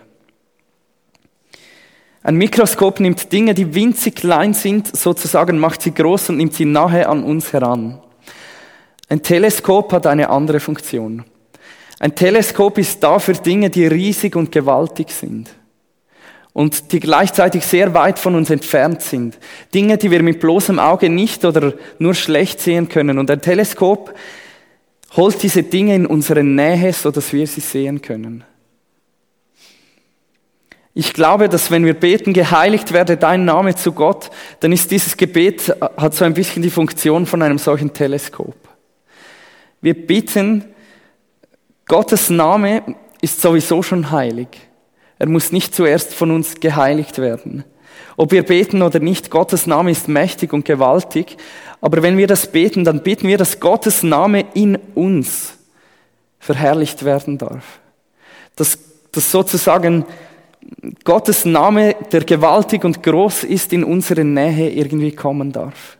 Ein 2.22 2.36
Mikroskop 2.36 3.00
nimmt 3.00 3.32
Dinge, 3.32 3.52
die 3.52 3.74
winzig 3.74 4.14
klein 4.14 4.54
sind, 4.54 4.96
sozusagen 4.96 5.58
macht 5.58 5.82
sie 5.82 5.92
groß 5.92 6.28
und 6.28 6.36
nimmt 6.36 6.54
sie 6.54 6.66
nahe 6.66 7.08
an 7.08 7.24
uns 7.24 7.52
heran. 7.52 8.00
Ein 9.10 9.22
Teleskop 9.22 9.92
hat 9.92 10.06
eine 10.06 10.30
andere 10.30 10.60
Funktion. 10.60 11.24
Ein 11.98 12.14
Teleskop 12.14 12.78
ist 12.78 13.02
da 13.02 13.18
für 13.18 13.32
Dinge, 13.32 13.68
die 13.68 13.86
riesig 13.86 14.36
und 14.36 14.52
gewaltig 14.52 15.10
sind 15.10 15.50
und 16.52 16.92
die 16.92 17.00
gleichzeitig 17.00 17.66
sehr 17.66 17.92
weit 17.92 18.20
von 18.20 18.36
uns 18.36 18.50
entfernt 18.50 19.02
sind. 19.02 19.36
Dinge, 19.74 19.98
die 19.98 20.12
wir 20.12 20.22
mit 20.22 20.38
bloßem 20.38 20.78
Auge 20.78 21.10
nicht 21.10 21.44
oder 21.44 21.74
nur 21.98 22.14
schlecht 22.14 22.60
sehen 22.60 22.88
können. 22.88 23.18
Und 23.18 23.30
ein 23.32 23.42
Teleskop 23.42 24.14
holt 25.16 25.42
diese 25.42 25.64
Dinge 25.64 25.96
in 25.96 26.06
unsere 26.06 26.44
Nähe, 26.44 26.92
so 26.92 27.10
dass 27.10 27.32
wir 27.32 27.48
sie 27.48 27.60
sehen 27.60 28.00
können. 28.00 28.44
Ich 30.94 31.12
glaube, 31.14 31.48
dass 31.48 31.72
wenn 31.72 31.84
wir 31.84 31.94
beten, 31.94 32.32
geheiligt 32.32 32.92
werde 32.92 33.16
dein 33.16 33.44
Name 33.44 33.74
zu 33.74 33.90
Gott, 33.90 34.30
dann 34.60 34.70
ist 34.70 34.92
dieses 34.92 35.16
Gebet, 35.16 35.74
hat 35.96 36.14
so 36.14 36.24
ein 36.24 36.34
bisschen 36.34 36.62
die 36.62 36.70
Funktion 36.70 37.26
von 37.26 37.42
einem 37.42 37.58
solchen 37.58 37.92
Teleskop. 37.92 38.69
Wir 39.80 39.94
bitten, 40.06 40.64
Gottes 41.86 42.30
Name 42.30 42.82
ist 43.20 43.40
sowieso 43.40 43.82
schon 43.82 44.10
heilig. 44.10 44.48
Er 45.18 45.28
muss 45.28 45.52
nicht 45.52 45.74
zuerst 45.74 46.14
von 46.14 46.30
uns 46.30 46.60
geheiligt 46.60 47.18
werden. 47.18 47.64
Ob 48.16 48.32
wir 48.32 48.42
beten 48.42 48.82
oder 48.82 49.00
nicht, 49.00 49.30
Gottes 49.30 49.66
Name 49.66 49.90
ist 49.90 50.08
mächtig 50.08 50.52
und 50.52 50.64
gewaltig. 50.64 51.36
Aber 51.80 52.02
wenn 52.02 52.16
wir 52.16 52.26
das 52.26 52.46
beten, 52.46 52.84
dann 52.84 53.02
beten 53.02 53.28
wir, 53.28 53.38
dass 53.38 53.60
Gottes 53.60 54.02
Name 54.02 54.44
in 54.54 54.78
uns 54.94 55.54
verherrlicht 56.38 57.04
werden 57.04 57.38
darf. 57.38 57.80
Dass, 58.56 58.78
dass 59.12 59.30
sozusagen 59.30 60.04
Gottes 61.04 61.44
Name, 61.44 61.96
der 62.12 62.24
gewaltig 62.24 62.84
und 62.84 63.02
groß 63.02 63.44
ist, 63.44 63.72
in 63.72 63.84
unsere 63.84 64.24
Nähe 64.24 64.70
irgendwie 64.70 65.12
kommen 65.12 65.52
darf. 65.52 65.98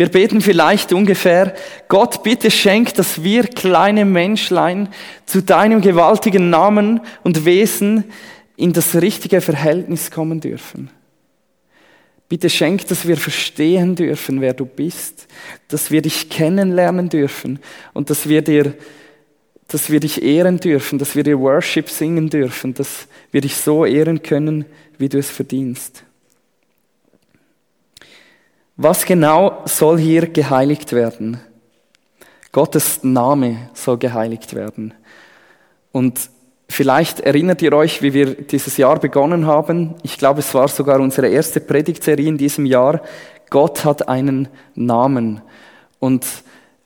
Wir 0.00 0.08
beten 0.08 0.40
vielleicht 0.40 0.94
ungefähr, 0.94 1.54
Gott, 1.88 2.22
bitte 2.22 2.50
schenk, 2.50 2.94
dass 2.94 3.22
wir 3.22 3.42
kleine 3.42 4.06
Menschlein 4.06 4.88
zu 5.26 5.42
deinem 5.42 5.82
gewaltigen 5.82 6.48
Namen 6.48 7.00
und 7.22 7.44
Wesen 7.44 8.04
in 8.56 8.72
das 8.72 8.94
richtige 8.94 9.42
Verhältnis 9.42 10.10
kommen 10.10 10.40
dürfen. 10.40 10.88
Bitte 12.30 12.48
schenk, 12.48 12.86
dass 12.86 13.06
wir 13.06 13.18
verstehen 13.18 13.94
dürfen, 13.94 14.40
wer 14.40 14.54
du 14.54 14.64
bist, 14.64 15.26
dass 15.68 15.90
wir 15.90 16.00
dich 16.00 16.30
kennenlernen 16.30 17.10
dürfen 17.10 17.58
und 17.92 18.08
dass 18.08 18.26
wir 18.26 18.40
dir, 18.40 18.72
dass 19.68 19.90
wir 19.90 20.00
dich 20.00 20.22
ehren 20.22 20.60
dürfen, 20.60 20.98
dass 20.98 21.14
wir 21.14 21.24
dir 21.24 21.38
Worship 21.38 21.90
singen 21.90 22.30
dürfen, 22.30 22.72
dass 22.72 23.06
wir 23.32 23.42
dich 23.42 23.54
so 23.54 23.84
ehren 23.84 24.22
können, 24.22 24.64
wie 24.96 25.10
du 25.10 25.18
es 25.18 25.28
verdienst. 25.28 26.04
Was 28.82 29.04
genau 29.04 29.60
soll 29.66 29.98
hier 29.98 30.26
geheiligt 30.26 30.94
werden? 30.94 31.38
Gottes 32.50 33.04
Name 33.04 33.68
soll 33.74 33.98
geheiligt 33.98 34.54
werden. 34.54 34.94
Und 35.92 36.30
vielleicht 36.66 37.20
erinnert 37.20 37.60
ihr 37.60 37.74
euch, 37.74 38.00
wie 38.00 38.14
wir 38.14 38.34
dieses 38.34 38.78
Jahr 38.78 38.98
begonnen 38.98 39.46
haben. 39.46 39.96
Ich 40.02 40.16
glaube, 40.16 40.40
es 40.40 40.54
war 40.54 40.66
sogar 40.66 40.98
unsere 40.98 41.28
erste 41.28 41.60
Predigtserie 41.60 42.26
in 42.26 42.38
diesem 42.38 42.64
Jahr. 42.64 43.02
Gott 43.50 43.84
hat 43.84 44.08
einen 44.08 44.48
Namen. 44.74 45.42
Und 45.98 46.24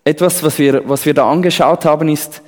etwas, 0.02 0.42
was 0.42 0.58
wir, 0.58 0.88
was 0.88 1.06
wir 1.06 1.14
da 1.14 1.30
angeschaut 1.30 1.84
haben, 1.84 2.08
ist, 2.08 2.42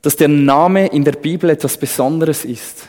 dass 0.00 0.14
der 0.14 0.28
Name 0.28 0.86
in 0.86 1.02
der 1.02 1.14
Bibel 1.14 1.50
etwas 1.50 1.76
Besonderes 1.76 2.44
ist. 2.44 2.86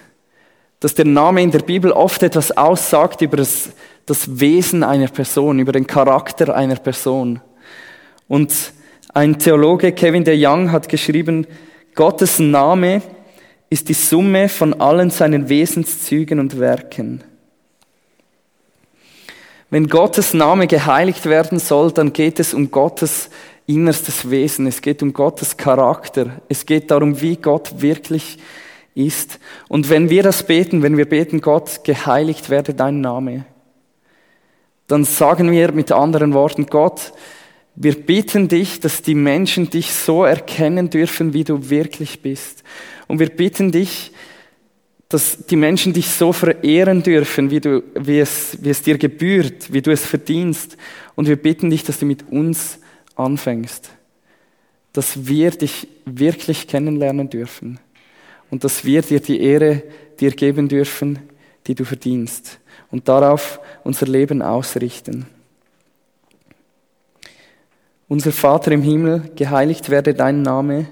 Dass 0.80 0.94
der 0.94 1.06
Name 1.06 1.42
in 1.42 1.50
der 1.50 1.64
Bibel 1.64 1.92
oft 1.92 2.22
etwas 2.22 2.56
aussagt 2.56 3.24
über 3.24 3.38
das 3.38 3.72
das 4.06 4.40
Wesen 4.40 4.84
einer 4.84 5.08
Person, 5.08 5.60
über 5.60 5.72
den 5.72 5.88
Charakter 5.88 6.56
einer 6.56 6.76
Person. 6.76 7.42
Und 8.28 8.54
ein 9.14 9.40
Theologe, 9.40 9.92
Kevin 9.92 10.24
de 10.24 10.36
Young, 10.38 10.72
hat 10.72 10.90
geschrieben, 10.90 11.48
Gottes 11.96 12.40
Name 12.40 13.02
ist 13.70 13.90
die 13.90 13.94
Summe 13.94 14.50
von 14.50 14.80
allen 14.80 15.10
seinen 15.10 15.50
Wesenszügen 15.50 16.40
und 16.40 16.60
Werken. 16.60 17.24
Wenn 19.70 19.88
Gottes 19.88 20.34
Name 20.34 20.68
geheiligt 20.68 21.26
werden 21.26 21.60
soll, 21.60 21.92
dann 21.92 22.14
geht 22.14 22.40
es 22.40 22.54
um 22.54 22.70
Gottes 22.70 23.30
innerstes 23.66 24.30
Wesen, 24.30 24.68
es 24.68 24.82
geht 24.82 25.02
um 25.02 25.12
Gottes 25.12 25.58
Charakter, 25.58 26.42
es 26.48 26.66
geht 26.66 26.92
darum, 26.92 27.20
wie 27.22 27.38
Gott 27.38 27.82
wirklich 27.82 28.38
ist. 28.94 29.40
Und 29.68 29.90
wenn 29.90 30.10
wir 30.10 30.22
das 30.22 30.44
beten, 30.44 30.84
wenn 30.84 30.98
wir 30.98 31.10
beten, 31.10 31.42
Gott, 31.42 31.84
geheiligt 31.84 32.50
werde 32.50 32.74
dein 32.74 33.02
Name, 33.02 33.46
dann 34.88 35.04
sagen 35.04 35.52
wir 35.52 35.72
mit 35.72 35.92
anderen 35.92 36.34
Worten, 36.34 36.68
Gott, 36.68 37.14
wir 37.76 37.94
bitten 37.94 38.48
dich, 38.48 38.80
dass 38.80 39.02
die 39.02 39.16
Menschen 39.16 39.70
dich 39.70 39.92
so 39.92 40.24
erkennen 40.24 40.90
dürfen, 40.90 41.34
wie 41.34 41.44
du 41.44 41.70
wirklich 41.70 42.22
bist. 42.22 42.64
Und 43.08 43.20
wir 43.20 43.30
bitten 43.30 43.72
dich, 43.72 44.12
dass 45.10 45.46
die 45.46 45.56
Menschen 45.56 45.94
dich 45.94 46.10
so 46.10 46.32
verehren 46.32 47.04
dürfen, 47.04 47.52
wie, 47.52 47.60
du, 47.60 47.84
wie, 47.96 48.20
es, 48.20 48.58
wie 48.62 48.70
es 48.70 48.82
dir 48.82 48.98
gebührt, 48.98 49.72
wie 49.74 49.82
du 49.82 49.92
es 49.92 50.06
verdienst. 50.06 50.78
Und 51.16 51.28
wir 51.28 51.36
bitten 51.36 51.70
dich, 51.70 51.84
dass 51.84 52.00
du 52.00 52.06
mit 52.06 52.30
uns 52.30 52.80
anfängst, 53.16 53.92
dass 54.94 55.28
wir 55.28 55.52
dich 55.52 55.88
wirklich 56.06 56.68
kennenlernen 56.68 57.30
dürfen 57.30 57.80
und 58.50 58.64
dass 58.64 58.86
wir 58.86 59.02
dir 59.02 59.20
die 59.20 59.42
Ehre 59.42 59.84
dir 60.20 60.32
geben 60.32 60.70
dürfen, 60.70 61.20
die 61.68 61.76
du 61.76 61.84
verdienst 61.84 62.60
und 62.92 63.08
darauf 63.08 63.60
unser 63.84 64.06
Leben 64.06 64.42
ausrichten. 64.42 65.28
Unser 68.08 68.32
Vater 68.32 68.72
im 68.72 68.84
Himmel, 68.84 69.32
geheiligt 69.36 69.90
werde 69.90 70.14
dein 70.14 70.42
Name, 70.42 70.88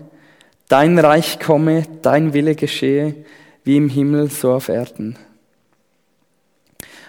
dein 0.67 0.97
Reich 0.97 1.39
komme, 1.39 1.83
dein 2.01 2.33
Wille 2.33 2.55
geschehe, 2.55 3.15
wie 3.63 3.77
im 3.77 3.89
Himmel 3.89 4.29
so 4.29 4.51
auf 4.51 4.69
Erden. 4.69 5.17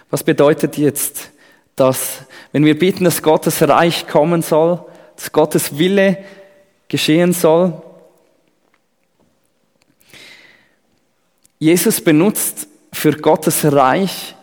Was 0.09 0.23
bedeutet 0.23 0.77
jetzt 0.77 1.31
das, 1.75 2.19
wenn 2.51 2.63
wir 2.63 2.77
beten, 2.77 3.03
dass 3.03 3.23
Gottes 3.23 3.67
Reich 3.67 4.07
kommen 4.07 4.41
soll, 4.41 4.85
dass 5.15 5.31
Gottes 5.31 5.77
Wille 5.77 6.17
geschehen 6.87 7.33
soll? 7.33 7.81
Jesus 11.57 11.99
benutzt 11.99 12.67
für 12.93 13.13
Gottes 13.13 13.71
Reich 13.71 14.35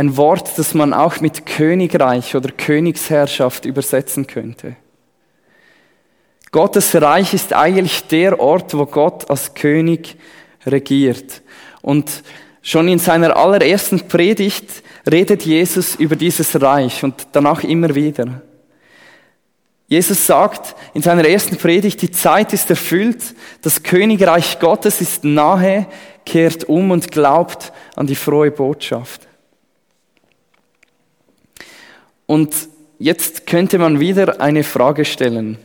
ein 0.00 0.16
Wort, 0.16 0.56
das 0.56 0.72
man 0.72 0.94
auch 0.94 1.20
mit 1.20 1.44
Königreich 1.44 2.34
oder 2.34 2.50
Königsherrschaft 2.50 3.66
übersetzen 3.66 4.26
könnte. 4.26 4.76
Gottes 6.52 6.94
Reich 6.94 7.34
ist 7.34 7.52
eigentlich 7.52 8.08
der 8.08 8.40
Ort, 8.40 8.72
wo 8.76 8.86
Gott 8.86 9.30
als 9.30 9.52
König 9.52 10.16
regiert. 10.64 11.42
Und 11.82 12.22
schon 12.62 12.88
in 12.88 12.98
seiner 12.98 13.36
allerersten 13.36 14.08
Predigt 14.08 14.82
redet 15.08 15.42
Jesus 15.42 15.96
über 15.96 16.16
dieses 16.16 16.60
Reich 16.60 17.04
und 17.04 17.28
danach 17.32 17.62
immer 17.62 17.94
wieder. 17.94 18.40
Jesus 19.86 20.26
sagt 20.26 20.76
in 20.94 21.02
seiner 21.02 21.28
ersten 21.28 21.56
Predigt, 21.56 22.00
die 22.00 22.10
Zeit 22.10 22.54
ist 22.54 22.70
erfüllt, 22.70 23.34
das 23.60 23.82
Königreich 23.82 24.60
Gottes 24.60 25.02
ist 25.02 25.24
nahe, 25.24 25.86
kehrt 26.24 26.64
um 26.64 26.90
und 26.90 27.12
glaubt 27.12 27.72
an 27.96 28.06
die 28.06 28.14
frohe 28.14 28.50
Botschaft. 28.50 29.29
Und 32.30 32.54
jetzt 33.00 33.48
könnte 33.48 33.76
man 33.76 33.98
wieder 33.98 34.40
eine 34.40 34.62
Frage 34.62 35.04
stellen. 35.04 35.58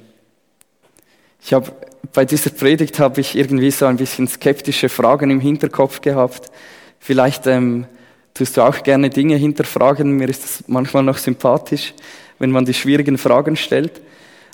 Ich 1.39 1.53
habe 1.53 1.71
bei 2.11 2.25
dieser 2.25 2.49
Predigt 2.49 2.97
habe 2.97 3.21
ich 3.21 3.35
irgendwie 3.35 3.69
so 3.69 3.85
ein 3.85 3.97
bisschen 3.97 4.27
skeptische 4.27 4.89
Fragen 4.89 5.29
im 5.29 5.39
Hinterkopf 5.39 6.01
gehabt. 6.01 6.49
Vielleicht 6.97 7.45
ähm, 7.45 7.85
tust 8.33 8.57
du 8.57 8.63
auch 8.63 8.81
gerne 8.81 9.11
Dinge 9.11 9.35
hinterfragen. 9.35 10.13
Mir 10.13 10.27
ist 10.27 10.43
das 10.43 10.63
manchmal 10.65 11.03
noch 11.03 11.19
sympathisch, 11.19 11.93
wenn 12.39 12.49
man 12.49 12.65
die 12.65 12.73
schwierigen 12.73 13.19
Fragen 13.19 13.57
stellt. 13.57 14.01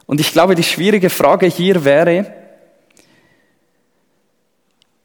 Und 0.06 0.20
ich 0.20 0.34
glaube, 0.34 0.56
die 0.56 0.64
schwierige 0.64 1.10
Frage 1.10 1.46
hier 1.46 1.86
wäre, 1.86 2.34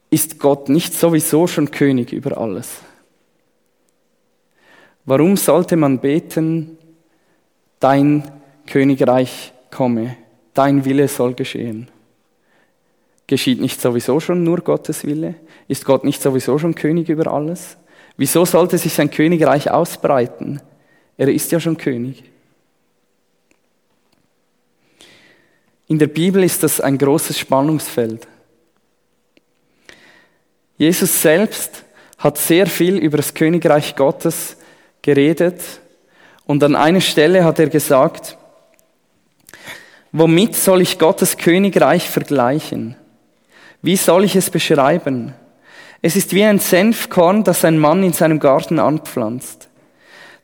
ist 0.09 0.39
Gott 0.39 0.67
nicht 0.67 0.93
sowieso 0.93 1.47
schon 1.47 1.71
König 1.71 2.11
über 2.11 2.37
alles? 2.37 2.67
Warum 5.05 5.37
sollte 5.37 5.77
man 5.77 5.99
beten, 5.99 6.76
dein 7.79 8.23
Königreich 8.65 9.53
komme, 9.71 10.17
dein 10.53 10.85
Wille 10.85 11.07
soll 11.07 11.33
geschehen? 11.33 11.89
Geschieht 13.27 13.59
nicht 13.59 13.81
sowieso 13.81 14.19
schon 14.19 14.43
nur 14.43 14.61
Gottes 14.61 15.05
Wille? 15.05 15.35
Ist 15.67 15.85
Gott 15.85 16.03
nicht 16.03 16.21
sowieso 16.21 16.57
schon 16.57 16.75
König 16.75 17.09
über 17.09 17.31
alles? 17.31 17.77
Wieso 18.15 18.45
sollte 18.45 18.77
sich 18.77 18.93
sein 18.93 19.11
Königreich 19.11 19.69
ausbreiten? 19.69 20.61
Er 21.17 21.27
ist 21.27 21.51
ja 21.51 21.59
schon 21.59 21.77
König. 21.77 22.23
In 25.87 25.99
der 25.99 26.07
Bibel 26.07 26.43
ist 26.43 26.63
das 26.63 26.81
ein 26.81 26.97
großes 26.97 27.37
Spannungsfeld. 27.37 28.27
Jesus 30.77 31.21
selbst 31.21 31.83
hat 32.17 32.37
sehr 32.37 32.67
viel 32.67 32.97
über 32.97 33.17
das 33.17 33.33
Königreich 33.33 33.95
Gottes 33.95 34.57
geredet 35.01 35.61
und 36.47 36.63
an 36.63 36.75
einer 36.75 37.01
Stelle 37.01 37.43
hat 37.43 37.59
er 37.59 37.67
gesagt, 37.67 38.37
womit 40.11 40.55
soll 40.55 40.81
ich 40.81 40.97
Gottes 40.97 41.37
Königreich 41.37 42.09
vergleichen? 42.09 42.95
Wie 43.81 43.97
soll 43.97 44.23
ich 44.23 44.35
es 44.35 44.49
beschreiben? 44.49 45.33
Es 46.01 46.15
ist 46.15 46.33
wie 46.33 46.43
ein 46.43 46.59
Senfkorn, 46.59 47.43
das 47.43 47.65
ein 47.65 47.77
Mann 47.77 48.01
in 48.01 48.13
seinem 48.13 48.39
Garten 48.39 48.79
anpflanzt. 48.79 49.67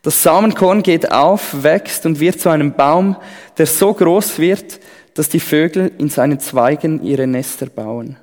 Das 0.01 0.21
Samenkorn 0.21 0.83
geht 0.83 1.11
auf, 1.11 1.63
wächst 1.63 2.05
und 2.05 2.19
wird 2.19 2.39
zu 2.39 2.49
einem 2.49 2.73
Baum, 2.73 3.15
der 3.57 3.65
so 3.65 3.93
groß 3.93 4.39
wird, 4.39 4.81
dass 5.13 5.29
die 5.29 5.39
Vögel 5.39 5.91
in 5.97 6.09
seinen 6.09 6.39
Zweigen 6.39 7.01
ihre 7.03 7.27
Nester 7.27 7.67
bauen. 7.67 8.17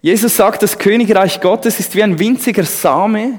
Jesus 0.00 0.36
sagt, 0.36 0.64
das 0.64 0.78
Königreich 0.78 1.40
Gottes 1.40 1.78
ist 1.78 1.94
wie 1.94 2.02
ein 2.02 2.18
winziger 2.18 2.64
Same, 2.64 3.38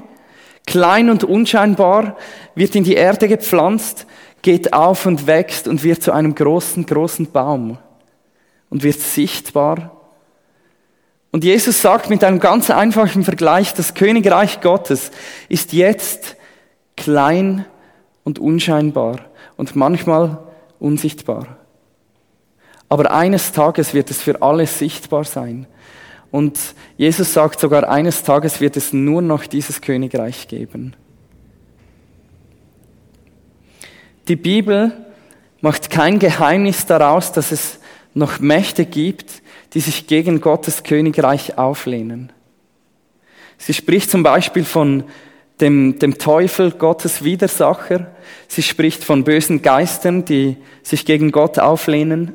klein 0.66 1.10
und 1.10 1.24
unscheinbar, 1.24 2.16
wird 2.54 2.74
in 2.74 2.84
die 2.84 2.94
Erde 2.94 3.28
gepflanzt, 3.28 4.06
geht 4.42 4.72
auf 4.72 5.06
und 5.06 5.26
wächst 5.26 5.68
und 5.68 5.82
wird 5.84 6.02
zu 6.02 6.12
einem 6.12 6.34
großen, 6.34 6.84
großen 6.86 7.30
Baum 7.30 7.78
und 8.70 8.82
wird 8.82 9.00
sichtbar. 9.00 9.92
Und 11.30 11.44
Jesus 11.44 11.82
sagt 11.82 12.10
mit 12.10 12.22
einem 12.22 12.38
ganz 12.38 12.70
einfachen 12.70 13.24
Vergleich, 13.24 13.74
das 13.74 13.94
Königreich 13.94 14.60
Gottes 14.60 15.10
ist 15.48 15.72
jetzt 15.72 16.36
klein 16.96 17.64
und 18.22 18.38
unscheinbar 18.38 19.20
und 19.56 19.74
manchmal 19.76 20.38
unsichtbar. 20.78 21.56
Aber 22.88 23.10
eines 23.10 23.52
Tages 23.52 23.94
wird 23.94 24.10
es 24.10 24.22
für 24.22 24.42
alle 24.42 24.66
sichtbar 24.66 25.24
sein. 25.24 25.66
Und 26.34 26.58
Jesus 26.96 27.32
sagt 27.32 27.60
sogar, 27.60 27.88
eines 27.88 28.24
Tages 28.24 28.60
wird 28.60 28.76
es 28.76 28.92
nur 28.92 29.22
noch 29.22 29.46
dieses 29.46 29.80
Königreich 29.80 30.48
geben. 30.48 30.96
Die 34.26 34.34
Bibel 34.34 34.90
macht 35.60 35.90
kein 35.90 36.18
Geheimnis 36.18 36.86
daraus, 36.86 37.30
dass 37.30 37.52
es 37.52 37.78
noch 38.14 38.40
Mächte 38.40 38.84
gibt, 38.84 39.42
die 39.74 39.80
sich 39.80 40.08
gegen 40.08 40.40
Gottes 40.40 40.82
Königreich 40.82 41.56
auflehnen. 41.56 42.32
Sie 43.56 43.72
spricht 43.72 44.10
zum 44.10 44.24
Beispiel 44.24 44.64
von 44.64 45.04
dem, 45.60 46.00
dem 46.00 46.18
Teufel, 46.18 46.72
Gottes 46.72 47.22
Widersacher. 47.22 48.12
Sie 48.48 48.64
spricht 48.64 49.04
von 49.04 49.22
bösen 49.22 49.62
Geistern, 49.62 50.24
die 50.24 50.56
sich 50.82 51.06
gegen 51.06 51.30
Gott 51.30 51.60
auflehnen. 51.60 52.32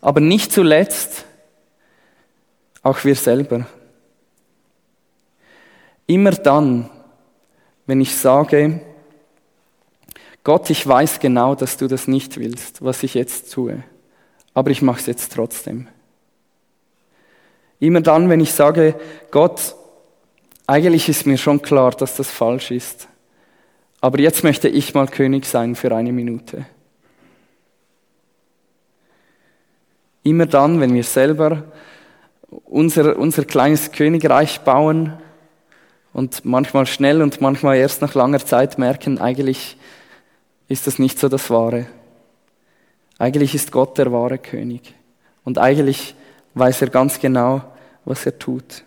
Aber 0.00 0.18
nicht 0.18 0.50
zuletzt 0.50 1.23
auch 2.84 3.02
wir 3.02 3.16
selber. 3.16 3.66
Immer 6.06 6.32
dann, 6.32 6.88
wenn 7.86 8.00
ich 8.00 8.14
sage, 8.14 8.80
Gott, 10.44 10.68
ich 10.68 10.86
weiß 10.86 11.18
genau, 11.18 11.54
dass 11.54 11.78
du 11.78 11.88
das 11.88 12.06
nicht 12.06 12.38
willst, 12.38 12.84
was 12.84 13.02
ich 13.02 13.14
jetzt 13.14 13.50
tue, 13.52 13.82
aber 14.52 14.70
ich 14.70 14.82
mache 14.82 15.00
es 15.00 15.06
jetzt 15.06 15.32
trotzdem. 15.32 15.88
Immer 17.80 18.02
dann, 18.02 18.28
wenn 18.28 18.40
ich 18.40 18.52
sage, 18.52 18.94
Gott, 19.30 19.74
eigentlich 20.66 21.08
ist 21.08 21.26
mir 21.26 21.38
schon 21.38 21.62
klar, 21.62 21.92
dass 21.92 22.16
das 22.16 22.30
falsch 22.30 22.70
ist. 22.70 23.08
Aber 24.00 24.20
jetzt 24.20 24.44
möchte 24.44 24.68
ich 24.68 24.92
mal 24.92 25.08
König 25.08 25.46
sein 25.46 25.74
für 25.74 25.94
eine 25.94 26.12
Minute. 26.12 26.66
Immer 30.22 30.46
dann, 30.46 30.80
wenn 30.80 30.94
wir 30.94 31.04
selber 31.04 31.64
unser, 32.48 33.16
unser 33.18 33.44
kleines 33.44 33.92
Königreich 33.92 34.60
bauen 34.60 35.14
und 36.12 36.44
manchmal 36.44 36.86
schnell 36.86 37.22
und 37.22 37.40
manchmal 37.40 37.76
erst 37.76 38.02
nach 38.02 38.14
langer 38.14 38.44
Zeit 38.44 38.78
merken, 38.78 39.18
eigentlich 39.18 39.76
ist 40.68 40.86
das 40.86 40.98
nicht 40.98 41.18
so 41.18 41.28
das 41.28 41.50
Wahre. 41.50 41.86
Eigentlich 43.18 43.54
ist 43.54 43.70
Gott 43.70 43.98
der 43.98 44.12
wahre 44.12 44.38
König. 44.38 44.94
Und 45.44 45.58
eigentlich 45.58 46.14
weiß 46.54 46.82
er 46.82 46.88
ganz 46.88 47.20
genau, 47.20 47.62
was 48.04 48.26
er 48.26 48.38
tut. 48.38 48.84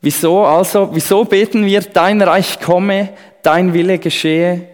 Wieso 0.00 0.44
also, 0.44 0.90
wieso 0.92 1.24
beten 1.24 1.64
wir, 1.64 1.80
dein 1.80 2.20
Reich 2.22 2.60
komme, 2.60 3.10
dein 3.42 3.72
Wille 3.72 3.98
geschehe, 3.98 4.68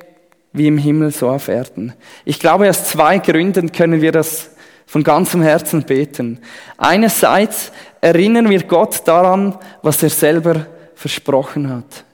wie 0.52 0.66
im 0.66 0.78
Himmel 0.78 1.11
so 1.11 1.31
auf 1.31 1.48
Erden? 1.48 1.94
Ich 2.24 2.38
glaube, 2.38 2.68
aus 2.68 2.88
zwei 2.88 3.18
Gründen 3.18 3.72
können 3.72 4.02
wir 4.02 4.12
das 4.12 4.50
von 4.92 5.02
ganzem 5.02 5.40
Herzen 5.40 5.85
beten. 5.85 6.38
Einerseits 6.76 7.72
erinnern 8.02 8.50
wir 8.50 8.62
Gott 8.64 9.09
daran, 9.09 9.57
was 9.81 10.02
er 10.02 10.11
selber 10.11 10.66
versprochen 10.94 11.70
hat. 11.70 12.05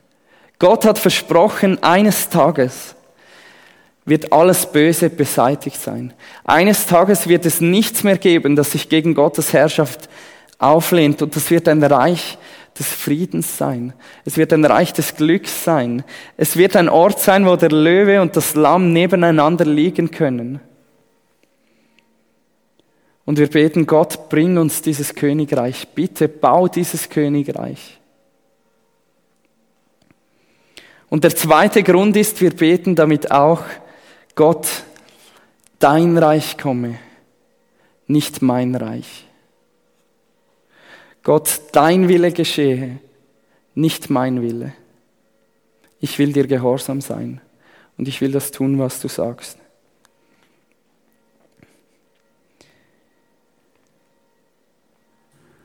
Gott 0.61 0.85
hat 0.85 0.97
versprochen, 0.97 1.83
eines 1.83 2.29
Tages 2.29 2.95
wird 4.05 4.33
alles 4.33 4.65
Böse 4.71 5.11
beseitigt 5.11 5.81
sein. 5.81 6.15
Eines 6.45 6.87
Tages 6.87 7.27
wird 7.27 7.47
es 7.47 7.61
nichts 7.61 8.05
mehr 8.05 8.17
geben, 8.17 8.55
das 8.55 8.71
sich 8.71 8.89
gegen 8.89 9.13
Gottes 9.13 9.53
Herrschaft 9.53 10.09
auflehnt 10.61 11.21
und 11.21 11.35
das 11.35 11.51
wird 11.51 11.67
ein 11.67 11.83
Reich 11.83 12.39
des 12.79 12.87
Friedens 12.87 13.59
sein. 13.59 13.93
Es 14.25 14.37
wird 14.37 14.53
ein 14.53 14.65
Reich 14.65 14.93
des 14.93 15.17
Glücks 15.17 15.65
sein. 15.65 16.05
Es 16.37 16.57
wird 16.57 16.77
ein 16.77 16.89
Ort 16.89 17.19
sein, 17.19 17.45
wo 17.45 17.57
der 17.57 17.73
Löwe 17.73 18.23
und 18.23 18.37
das 18.37 18.55
Lamm 18.55 18.93
nebeneinander 18.93 19.65
liegen 19.65 20.13
können. 20.13 20.61
Und 23.29 23.39
wir 23.39 23.49
beten, 23.49 23.85
Gott, 23.85 24.31
bring 24.31 24.57
uns 24.57 24.81
dieses 24.81 25.15
Königreich. 25.15 25.89
Bitte 25.89 26.29
bau 26.29 26.67
dieses 26.67 27.11
Königreich. 27.11 28.01
Und 31.11 31.25
der 31.25 31.37
zweite 31.37 31.83
Grund 31.83 32.17
ist, 32.17 32.41
wir 32.41 32.57
beten 32.57 32.95
damit 32.95 33.31
auch, 33.31 33.65
Gott, 34.35 34.67
dein 35.79 36.17
Reich 36.17 36.57
komme, 36.57 36.99
nicht 38.07 38.41
mein 38.41 38.75
Reich. 38.75 39.27
Gott, 41.23 41.61
dein 41.73 42.09
Wille 42.09 42.33
geschehe, 42.33 42.99
nicht 43.75 44.09
mein 44.09 44.41
Wille. 44.41 44.73
Ich 46.01 46.19
will 46.19 46.33
dir 46.33 46.47
gehorsam 46.47 47.03
sein 47.03 47.43
und 47.99 48.09
ich 48.09 48.23
will 48.23 48.33
das 48.33 48.53
tun, 48.53 48.79
was 48.79 49.03
du 49.03 49.09
sagst. 49.09 49.59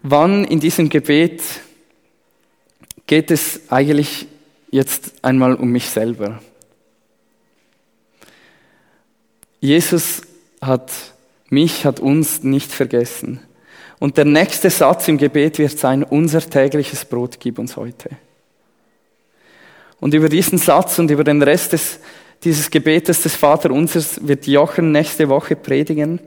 Wann 0.05 0.43
in 0.43 0.59
diesem 0.59 0.89
Gebet 0.89 1.41
geht 3.07 3.31
es 3.31 3.71
eigentlich 3.71 4.27
jetzt 4.69 5.13
einmal 5.21 5.55
um 5.55 5.71
mich 5.71 5.89
selber? 5.89 6.41
Jesus 9.61 10.23
hat 10.61 10.91
mich, 11.49 11.85
hat 11.85 12.01
uns 12.01 12.43
nicht 12.43 12.69
vergessen. 12.69 13.39
Und 13.97 14.17
der 14.17 14.25
nächste 14.25 14.69
Satz 14.69 15.07
im 15.07 15.17
Gebet 15.17 15.57
wird 15.57 15.79
sein, 15.79 16.03
unser 16.03 16.41
tägliches 16.41 17.05
Brot 17.05 17.39
gib 17.39 17.57
uns 17.57 17.77
heute. 17.77 18.09
Und 20.01 20.13
über 20.13 20.27
diesen 20.27 20.57
Satz 20.57 20.99
und 20.99 21.09
über 21.11 21.23
den 21.23 21.41
Rest 21.41 21.71
des, 21.71 21.99
dieses 22.43 22.69
Gebetes 22.69 23.21
des 23.21 23.37
Vaterunsers 23.37 24.27
wird 24.27 24.47
Jochen 24.47 24.91
nächste 24.91 25.29
Woche 25.29 25.55
predigen. 25.55 26.19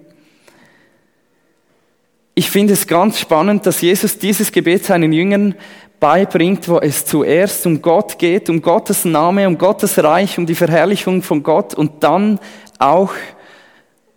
Ich 2.38 2.50
finde 2.50 2.74
es 2.74 2.86
ganz 2.86 3.18
spannend, 3.18 3.64
dass 3.64 3.80
Jesus 3.80 4.18
dieses 4.18 4.52
Gebet 4.52 4.84
seinen 4.84 5.10
Jüngern 5.10 5.54
beibringt, 5.98 6.68
wo 6.68 6.78
es 6.78 7.06
zuerst 7.06 7.64
um 7.64 7.80
Gott 7.80 8.18
geht, 8.18 8.50
um 8.50 8.60
Gottes 8.60 9.06
Name, 9.06 9.48
um 9.48 9.56
Gottes 9.56 9.96
Reich, 10.04 10.36
um 10.36 10.44
die 10.44 10.54
Verherrlichung 10.54 11.22
von 11.22 11.42
Gott 11.42 11.72
und 11.72 12.04
dann 12.04 12.38
auch 12.78 13.14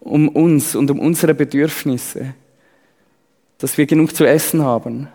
um 0.02 0.28
uns 0.28 0.76
und 0.76 0.92
um 0.92 1.00
unsere 1.00 1.34
Bedürfnisse. 1.34 2.34
Dass 3.58 3.78
wir 3.78 3.86
genug 3.86 4.14
zu 4.14 4.26
essen 4.26 4.66
haben, 4.66 5.08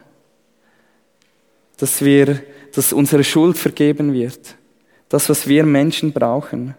dass 1.76 2.02
wir, 2.02 2.42
dass 2.74 2.94
unsere 2.94 3.22
Schuld 3.22 3.58
vergeben 3.58 4.14
wird, 4.14 4.56
das, 5.10 5.28
was 5.28 5.46
wir 5.46 5.64
Menschen 5.64 6.14
brauchen. 6.14 6.74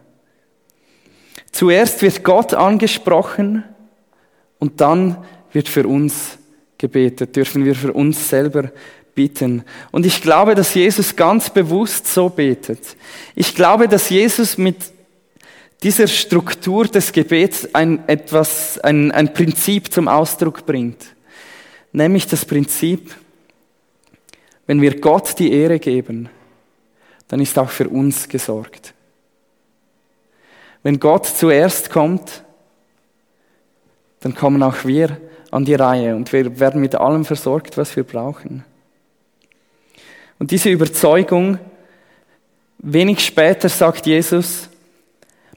Zuerst 1.52 2.02
wird 2.02 2.24
Gott 2.24 2.56
angesprochen 2.56 3.64
und 4.58 4.82
dann 4.82 5.24
wird 5.56 5.68
für 5.68 5.88
uns 5.88 6.38
gebetet, 6.78 7.36
dürfen 7.36 7.66
wir 7.66 7.76
für 7.76 7.94
uns 7.94 8.30
selber 8.30 8.72
bitten. 9.16 9.64
Und 9.92 10.06
ich 10.06 10.22
glaube, 10.22 10.54
dass 10.54 10.74
Jesus 10.74 11.16
ganz 11.16 11.50
bewusst 11.50 12.06
so 12.06 12.30
betet. 12.30 12.98
Ich 13.34 13.56
glaube, 13.56 13.88
dass 13.88 14.10
Jesus 14.10 14.58
mit 14.58 14.76
dieser 15.82 16.08
Struktur 16.08 16.86
des 16.86 17.12
Gebets 17.12 17.74
ein, 17.74 18.08
etwas, 18.08 18.78
ein, 18.80 19.12
ein 19.12 19.34
Prinzip 19.34 19.92
zum 19.92 20.08
Ausdruck 20.08 20.66
bringt 20.66 21.16
nämlich 21.96 22.28
das 22.28 22.46
Prinzip, 22.46 23.16
wenn 24.68 24.82
wir 24.82 25.00
Gott 25.00 25.40
die 25.40 25.52
Ehre 25.52 25.80
geben, 25.80 26.30
dann 27.28 27.40
ist 27.40 27.58
auch 27.58 27.70
für 27.70 27.90
uns 27.90 28.28
gesorgt. 28.28 28.94
Wenn 30.84 31.00
Gott 31.00 31.26
zuerst 31.26 31.90
kommt, 31.90 32.44
dann 34.20 34.36
kommen 34.36 34.62
auch 34.62 34.86
wir 34.86 35.18
an 35.56 35.64
die 35.64 35.76
Reihe 35.76 36.18
und 36.18 36.34
wir 36.34 36.60
werden 36.60 36.82
mit 36.82 36.96
allem 36.96 37.24
versorgt, 37.24 37.78
was 37.78 37.96
wir 37.96 38.04
brauchen. 38.04 38.66
Und 40.38 40.52
diese 40.52 40.70
Überzeugung, 40.70 41.60
wenig 42.80 43.26
später 43.26 43.70
sagt 43.70 44.06
Jesus, 44.06 44.70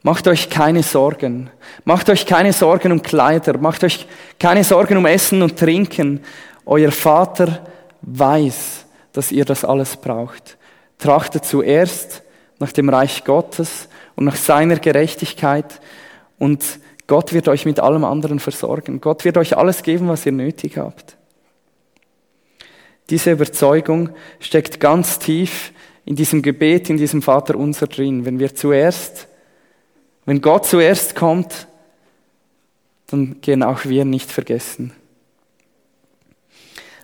Macht 0.02 0.28
euch 0.28 0.48
keine 0.48 0.84
Sorgen. 0.84 1.50
Macht 1.84 2.08
euch 2.08 2.24
keine 2.24 2.52
Sorgen 2.52 2.92
um 2.92 3.02
Kleider. 3.02 3.58
Macht 3.58 3.82
euch 3.82 4.06
keine 4.38 4.62
Sorgen 4.62 4.96
um 4.96 5.06
Essen 5.06 5.42
und 5.42 5.58
Trinken. 5.58 6.20
Euer 6.64 6.92
Vater 6.92 7.66
weiß, 8.02 8.86
dass 9.12 9.32
ihr 9.32 9.44
das 9.44 9.64
alles 9.64 9.96
braucht. 9.96 10.56
Trachtet 10.98 11.44
zuerst 11.44 12.22
nach 12.60 12.70
dem 12.70 12.88
Reich 12.88 13.24
Gottes 13.24 13.88
und 14.14 14.26
nach 14.26 14.36
seiner 14.36 14.76
Gerechtigkeit 14.76 15.80
und 16.38 16.62
Gott 17.08 17.32
wird 17.32 17.48
euch 17.48 17.64
mit 17.64 17.80
allem 17.80 18.04
anderen 18.04 18.38
versorgen. 18.38 19.00
Gott 19.00 19.24
wird 19.24 19.36
euch 19.36 19.56
alles 19.56 19.82
geben, 19.82 20.06
was 20.06 20.24
ihr 20.24 20.32
nötig 20.32 20.78
habt. 20.78 21.16
Diese 23.10 23.32
Überzeugung 23.32 24.10
steckt 24.38 24.78
ganz 24.78 25.18
tief 25.18 25.72
in 26.04 26.14
diesem 26.14 26.42
Gebet, 26.42 26.88
in 26.88 26.98
diesem 26.98 27.22
Vater 27.22 27.56
unser 27.56 27.88
drin. 27.88 28.24
Wenn 28.24 28.38
wir 28.38 28.54
zuerst 28.54 29.28
wenn 30.28 30.42
Gott 30.42 30.66
zuerst 30.66 31.14
kommt, 31.14 31.68
dann 33.06 33.40
gehen 33.40 33.62
auch 33.62 33.86
wir 33.86 34.04
nicht 34.04 34.30
vergessen. 34.30 34.92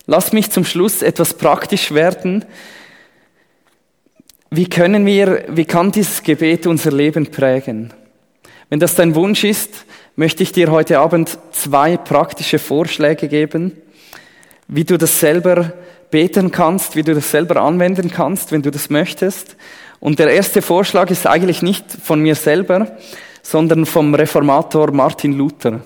Lass 0.05 0.31
mich 0.31 0.51
zum 0.51 0.63
Schluss 0.63 1.01
etwas 1.01 1.33
praktisch 1.33 1.91
werden. 1.91 2.45
Wie 4.51 4.69
können 4.69 5.07
wir, 5.07 5.45
wie 5.49 5.65
kann 5.65 5.91
dieses 5.91 6.21
Gebet 6.21 6.67
unser 6.67 6.91
Leben 6.91 7.31
prägen? 7.31 7.95
Wenn 8.69 8.79
das 8.79 8.93
dein 8.93 9.15
Wunsch 9.15 9.43
ist, 9.43 9.84
möchte 10.15 10.43
ich 10.43 10.51
dir 10.51 10.71
heute 10.71 10.99
Abend 10.99 11.37
zwei 11.51 11.97
praktische 11.97 12.59
Vorschläge 12.59 13.27
geben, 13.27 13.73
wie 14.67 14.83
du 14.83 14.97
das 14.97 15.19
selber 15.19 15.73
beten 16.09 16.51
kannst, 16.51 16.95
wie 16.95 17.03
du 17.03 17.13
das 17.13 17.31
selber 17.31 17.57
anwenden 17.61 18.09
kannst, 18.11 18.51
wenn 18.51 18.61
du 18.61 18.71
das 18.71 18.89
möchtest. 18.89 19.57
Und 19.99 20.19
der 20.19 20.29
erste 20.29 20.61
Vorschlag 20.61 21.09
ist 21.09 21.27
eigentlich 21.27 21.61
nicht 21.61 21.85
von 21.91 22.21
mir 22.21 22.35
selber, 22.35 22.95
sondern 23.41 23.85
vom 23.85 24.13
Reformator 24.15 24.91
Martin 24.91 25.33
Luther. 25.33 25.81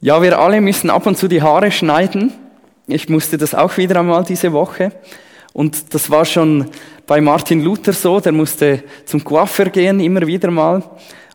Ja, 0.00 0.22
wir 0.22 0.38
alle 0.38 0.60
müssen 0.60 0.90
ab 0.90 1.06
und 1.06 1.18
zu 1.18 1.28
die 1.28 1.42
Haare 1.42 1.70
schneiden. 1.70 2.32
Ich 2.86 3.08
musste 3.08 3.36
das 3.38 3.54
auch 3.54 3.76
wieder 3.76 4.00
einmal 4.00 4.24
diese 4.24 4.52
Woche. 4.52 4.92
Und 5.52 5.94
das 5.94 6.10
war 6.10 6.24
schon 6.24 6.70
bei 7.06 7.20
Martin 7.20 7.62
Luther 7.62 7.92
so, 7.92 8.20
der 8.20 8.32
musste 8.32 8.82
zum 9.04 9.22
Coiffeur 9.24 9.66
gehen, 9.66 10.00
immer 10.00 10.26
wieder 10.26 10.50
mal. 10.50 10.82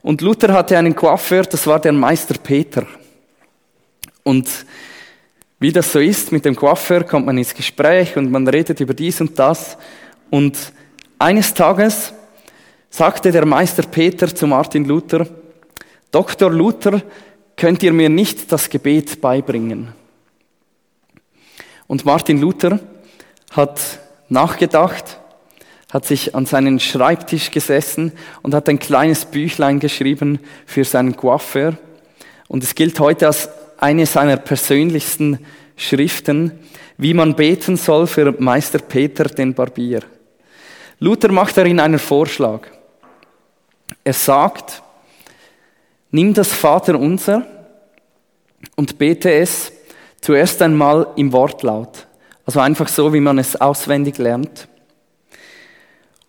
Und 0.05 0.21
Luther 0.21 0.53
hatte 0.53 0.77
einen 0.77 0.95
Coiffeur, 0.95 1.41
das 1.45 1.65
war 1.65 1.79
der 1.79 1.91
Meister 1.91 2.35
Peter. 2.37 2.85
Und 4.21 4.47
wie 5.59 5.71
das 5.71 5.91
so 5.91 5.97
ist, 5.97 6.31
mit 6.31 6.45
dem 6.45 6.55
Coiffeur 6.55 7.03
kommt 7.03 7.25
man 7.25 7.39
ins 7.39 7.55
Gespräch 7.55 8.15
und 8.15 8.29
man 8.29 8.47
redet 8.47 8.79
über 8.79 8.93
dies 8.93 9.19
und 9.19 9.39
das. 9.39 9.79
Und 10.29 10.71
eines 11.17 11.55
Tages 11.55 12.13
sagte 12.87 13.31
der 13.31 13.47
Meister 13.47 13.81
Peter 13.81 14.27
zu 14.27 14.45
Martin 14.45 14.85
Luther, 14.85 15.25
Dr. 16.11 16.51
Luther, 16.51 17.01
könnt 17.57 17.81
ihr 17.81 17.91
mir 17.91 18.09
nicht 18.09 18.51
das 18.51 18.69
Gebet 18.69 19.19
beibringen? 19.19 19.87
Und 21.87 22.05
Martin 22.05 22.39
Luther 22.39 22.79
hat 23.49 23.81
nachgedacht, 24.29 25.19
hat 25.91 26.05
sich 26.05 26.35
an 26.35 26.45
seinen 26.45 26.79
Schreibtisch 26.79 27.51
gesessen 27.51 28.11
und 28.41 28.53
hat 28.53 28.67
ein 28.67 28.79
kleines 28.79 29.25
Büchlein 29.25 29.79
geschrieben 29.79 30.39
für 30.65 30.83
seinen 30.83 31.15
Coiffeur. 31.15 31.77
Und 32.47 32.63
es 32.63 32.75
gilt 32.75 32.99
heute 32.99 33.27
als 33.27 33.49
eine 33.77 34.05
seiner 34.05 34.37
persönlichsten 34.37 35.39
Schriften, 35.75 36.59
wie 36.97 37.13
man 37.13 37.35
beten 37.35 37.77
soll 37.77 38.07
für 38.07 38.33
Meister 38.39 38.79
Peter 38.79 39.25
den 39.25 39.53
Barbier. 39.53 40.01
Luther 40.99 41.31
macht 41.31 41.57
darin 41.57 41.79
einen 41.79 41.99
Vorschlag. 41.99 42.67
Er 44.03 44.13
sagt, 44.13 44.81
nimm 46.11 46.33
das 46.33 46.53
Vaterunser 46.53 47.45
und 48.75 48.97
bete 48.97 49.31
es 49.31 49.71
zuerst 50.21 50.61
einmal 50.61 51.07
im 51.17 51.31
Wortlaut. 51.33 52.07
Also 52.45 52.59
einfach 52.59 52.87
so, 52.87 53.13
wie 53.13 53.19
man 53.19 53.37
es 53.39 53.59
auswendig 53.59 54.17
lernt. 54.17 54.67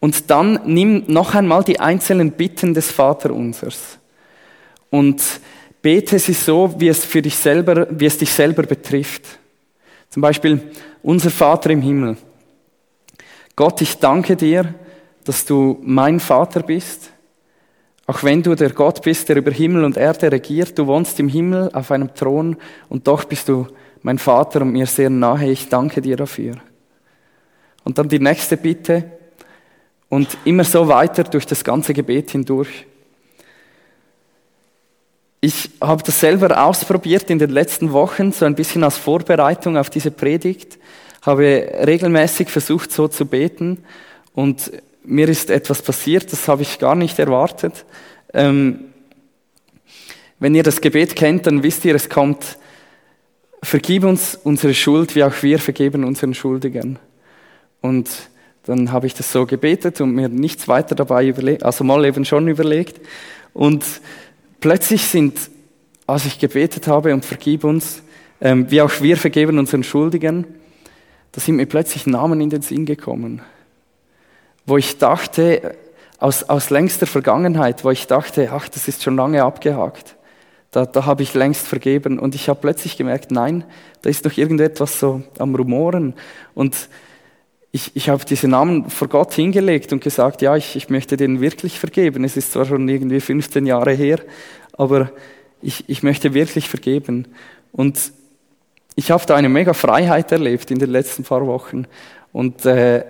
Und 0.01 0.31
dann 0.31 0.61
nimm 0.67 1.05
noch 1.07 1.35
einmal 1.35 1.65
die 1.65 1.81
einzelnen 1.81 2.33
Bitten 2.33 2.75
des 2.75 2.91
Vaterunsers 2.91 3.99
und 4.91 5.23
bete 5.83 6.19
sie 6.19 6.33
so, 6.33 6.75
wie 6.79 6.89
es 6.89 7.05
für 7.05 7.23
dich 7.23 7.37
selber, 7.37 7.87
wie 7.91 8.07
es 8.07 8.19
dich 8.19 8.31
selber 8.31 8.63
betrifft. 8.63 9.39
Zum 10.11 10.21
Beispiel, 10.23 10.61
unser 11.03 11.31
Vater 11.31 11.71
im 11.71 11.83
Himmel. 11.83 12.17
Gott, 13.55 13.81
ich 13.81 13.99
danke 13.99 14.37
dir, 14.37 14.75
dass 15.25 15.45
du 15.45 15.79
mein 15.83 16.21
Vater 16.21 16.63
bist. 16.63 17.11
Auch 18.07 18.23
wenn 18.23 18.43
du 18.43 18.55
der 18.55 18.71
Gott 18.71 19.03
bist, 19.03 19.29
der 19.29 19.37
über 19.37 19.51
Himmel 19.51 19.85
und 19.85 19.97
Erde 19.97 20.31
regiert, 20.31 20.79
du 20.79 20.87
wohnst 20.87 21.19
im 21.19 21.29
Himmel 21.29 21.71
auf 21.73 21.91
einem 21.91 22.15
Thron 22.15 22.57
und 22.89 23.07
doch 23.09 23.25
bist 23.25 23.49
du 23.49 23.67
mein 24.03 24.19
Vater 24.19 24.63
und 24.63 24.73
mir 24.73 24.87
sehr 24.87 25.11
nahe. 25.11 25.51
Ich 25.51 25.69
danke 25.69 26.01
dir 26.01 26.17
dafür. 26.17 26.55
Und 27.83 27.99
dann 27.99 28.09
die 28.09 28.21
nächste 28.21 28.57
Bitte 28.57 29.16
und 30.09 30.37
immer 30.45 30.65
so 30.65 30.89
weiter 30.89 31.25
durch 31.25 31.47
das 31.47 31.65
ganze 31.65 31.95
Gebet 31.95 32.31
hindurch. 32.31 32.87
Ich 35.41 35.71
habe 35.81 36.03
das 36.03 36.21
selber 36.21 36.65
ausprobiert 36.65 37.31
in 37.31 37.39
den 37.39 37.51
letzten 37.51 37.93
Wochen, 37.93 38.33
so 38.33 38.45
ein 38.45 38.55
bisschen 38.55 38.83
als 38.85 38.97
Vorbereitung 38.97 39.77
auf 39.77 39.91
diese 39.91 40.11
Predigt, 40.11 40.79
habe 41.23 41.69
regelmäßig 41.87 42.49
versucht, 42.49 42.93
so 42.93 43.09
zu 43.09 43.27
beten 43.27 43.85
und 44.35 44.73
mir 45.05 45.29
ist 45.29 45.51
etwas 45.51 45.83
passiert, 45.83 46.33
das 46.33 46.49
habe 46.49 46.63
ich 46.63 46.79
gar 46.79 46.97
nicht 46.97 47.19
erwartet. 47.19 47.85
Ähm, 48.35 48.87
wenn 50.39 50.55
ihr 50.55 50.65
das 50.65 50.81
Gebet 50.81 51.15
kennt, 51.15 51.47
dann 51.47 51.63
wisst 51.63 51.85
ihr, 51.85 51.95
es 51.95 52.09
kommt 52.09 52.59
vergib 53.63 54.05
uns 54.05 54.39
unsere 54.43 54.75
Schuld, 54.75 55.15
wie 55.15 55.25
auch 55.25 55.43
wir 55.43 55.59
vergeben 55.59 56.05
unseren 56.05 56.35
Schuldigern. 56.35 56.99
Und 57.81 58.09
dann 58.67 58.93
habe 58.93 59.07
ich 59.07 59.15
das 59.15 59.31
so 59.31 59.47
gebetet 59.47 60.01
und 60.01 60.13
mir 60.13 60.29
nichts 60.29 60.69
weiter 60.69 60.95
dabei 60.95 61.27
überlegt, 61.27 61.63
also 61.63 61.85
mal 61.85 62.05
eben 62.05 62.25
schon 62.25 62.49
überlegt. 62.49 63.01
Und 63.55 63.85
plötzlich 64.61 65.03
sind, 65.03 65.51
als 66.07 66.27
ich 66.27 66.39
gebetet 66.39 66.89
habe 66.89 67.15
und 67.15 67.25
vergib 67.25 67.65
uns, 67.65 68.03
ähm, 68.41 68.71
wie 68.71 68.83
auch 68.83 69.01
wir 69.01 69.17
vergeben 69.17 69.59
unseren 69.59 69.85
Schuldigen, 69.85 70.47
da 71.33 71.41
sind 71.41 71.57
mir 71.57 71.67
plötzlich 71.67 72.07
Namen 72.07 72.41
in 72.41 72.51
den 72.51 72.63
Sinn 72.63 72.87
gekommen, 72.87 73.41
wo 74.67 74.77
ich 74.77 74.99
dachte, 74.99 75.77
aus, 76.19 76.45
aus 76.45 76.71
längster 76.71 77.07
Vergangenheit, 77.07 77.85
wo 77.85 77.91
ich 77.91 78.07
dachte, 78.07 78.51
ach, 78.53 78.69
das 78.69 78.89
ist 78.89 79.03
schon 79.03 79.17
lange 79.17 79.45
abgehakt. 79.45 80.17
Da, 80.71 80.87
da 80.87 81.05
habe 81.05 81.23
ich 81.23 81.35
längst 81.35 81.67
vergeben. 81.67 82.19
Und 82.19 82.35
ich 82.35 82.49
habe 82.49 82.61
plötzlich 82.61 82.97
gemerkt, 82.97 83.31
nein, 83.31 83.65
da 84.03 84.11
ist 84.11 84.25
noch 84.25 84.37
irgendetwas 84.37 84.99
so 84.99 85.23
am 85.39 85.55
Rumoren. 85.55 86.15
Und 86.55 86.89
ich, 87.77 87.95
ich 87.95 88.09
habe 88.09 88.25
diese 88.25 88.49
Namen 88.49 88.89
vor 88.89 89.07
Gott 89.07 89.35
hingelegt 89.35 89.93
und 89.93 90.03
gesagt, 90.03 90.41
ja, 90.41 90.57
ich, 90.57 90.77
ich 90.77 90.89
möchte 90.89 91.19
denen 91.19 91.43
wirklich 91.43 91.79
vergeben. 91.79 92.25
Es 92.25 92.39
ist 92.39 92.53
zwar 92.53 92.65
schon 92.65 92.89
irgendwie 92.89 93.21
15 93.21 93.67
Jahre 93.67 93.93
her, 93.93 94.19
aber 94.73 95.11
ich, 95.61 95.87
ich 95.87 96.03
möchte 96.03 96.33
wirklich 96.33 96.71
vergeben. 96.71 97.29
Und 97.73 98.13
ich 98.95 99.11
habe 99.11 99.27
da 99.27 99.37
eine 99.37 99.51
mega 99.51 99.75
Freiheit 99.75 100.33
erlebt 100.33 100.71
in 100.71 100.79
den 100.79 100.89
letzten 100.89 101.23
paar 101.23 101.47
Wochen. 101.47 101.87
Und 102.33 102.65
äh, 102.65 103.05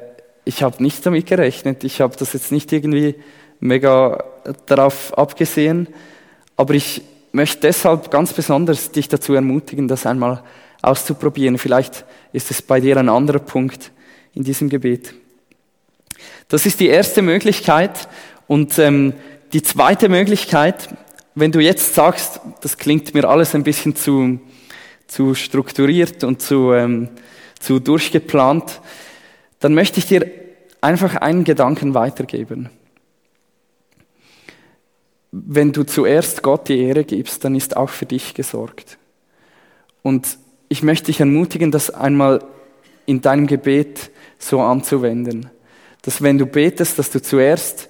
ich 0.45 0.65
habe 0.65 0.83
nicht 0.83 1.07
damit 1.07 1.27
gerechnet. 1.27 1.85
Ich 1.85 2.01
habe 2.01 2.17
das 2.17 2.33
jetzt 2.33 2.51
nicht 2.51 2.73
irgendwie 2.73 3.15
mega 3.61 4.25
darauf 4.67 5.17
abgesehen. 5.17 5.87
Aber 6.57 6.75
ich 6.75 7.03
möchte 7.31 7.61
deshalb 7.61 8.11
ganz 8.11 8.33
besonders 8.33 8.91
dich 8.91 9.09
dazu 9.09 9.33
ermutigen, 9.33 9.87
das 9.87 10.07
einmal 10.07 10.43
auszuprobieren. 10.83 11.57
Vielleicht 11.57 12.05
ist 12.33 12.51
es 12.51 12.63
bei 12.63 12.81
dir 12.81 12.97
ein 12.97 13.09
anderer 13.09 13.39
Punkt 13.39 13.93
in 14.37 14.45
diesem 14.45 14.69
Gebet. 14.69 15.15
Das 16.49 16.67
ist 16.67 16.79
die 16.79 16.89
erste 16.89 17.23
Möglichkeit. 17.23 18.09
Und 18.47 18.79
ähm, 18.79 19.15
die 19.53 19.63
zweite 19.63 20.09
Möglichkeit, 20.09 20.89
wenn 21.35 21.51
du 21.51 21.59
jetzt 21.59 21.95
sagst, 21.95 22.41
das 22.61 22.79
klingt 22.79 23.15
mir 23.15 23.29
alles 23.29 23.55
ein 23.55 23.65
bisschen 23.65 23.97
zu, 23.97 24.39
zu 25.09 25.35
strukturiert 25.35 26.23
und 26.23 26.41
zu, 26.41 26.73
ähm, 26.73 27.09
zu 27.59 27.81
durchgeplant, 27.81 28.81
dann 29.59 29.75
möchte 29.75 29.99
ich 29.99 30.07
dir 30.07 30.31
einfach 30.81 31.17
einen 31.17 31.45
Gedanken 31.45 31.95
weitergeben. 31.95 32.71
Wenn 35.33 35.73
du 35.73 35.83
zuerst 35.83 36.43
Gott 36.43 36.69
die 36.69 36.81
Ehre 36.81 37.05
gibst, 37.05 37.45
dann 37.45 37.55
ist 37.55 37.77
auch 37.77 37.91
für 37.91 38.07
dich 38.07 38.35
gesorgt. 38.35 38.99
Und 40.03 40.39
ich 40.69 40.83
möchte 40.83 41.07
dich 41.07 41.21
ermutigen, 41.21 41.71
das 41.71 41.91
einmal 41.91 42.45
in 43.07 43.21
deinem 43.21 43.47
Gebet 43.47 44.11
so 44.39 44.61
anzuwenden. 44.61 45.51
Dass 46.03 46.23
wenn 46.23 46.39
du 46.39 46.47
betest, 46.47 46.99
dass 46.99 47.11
du 47.11 47.21
zuerst 47.21 47.89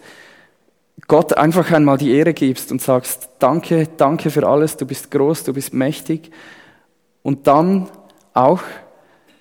Gott 1.09 1.37
einfach 1.37 1.71
einmal 1.71 1.99
die 1.99 2.13
Ehre 2.13 2.35
gibst 2.35 2.73
und 2.73 2.83
sagst, 2.83 3.29
danke, 3.39 3.89
danke 3.97 4.31
für 4.31 4.47
alles, 4.47 4.77
du 4.77 4.87
bist 4.87 5.11
groß, 5.11 5.45
du 5.45 5.53
bist 5.53 5.73
mächtig. 5.73 6.31
Und 7.23 7.47
dann 7.47 7.89
auch 8.35 8.63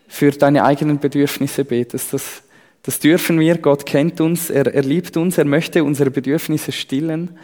für 0.08 0.32
deine 0.32 0.64
eigenen 0.64 1.00
Bedürfnisse 1.00 1.66
betest. 1.66 2.14
Das, 2.14 2.44
das 2.84 3.00
dürfen 3.00 3.40
wir. 3.40 3.58
Gott 3.58 3.86
kennt 3.86 4.22
uns, 4.22 4.50
er, 4.50 4.74
er 4.74 4.84
liebt 4.84 5.18
uns, 5.18 5.38
er 5.38 5.46
möchte 5.46 5.84
unsere 5.84 6.12
Bedürfnisse 6.12 6.72
stillen. 6.72 7.38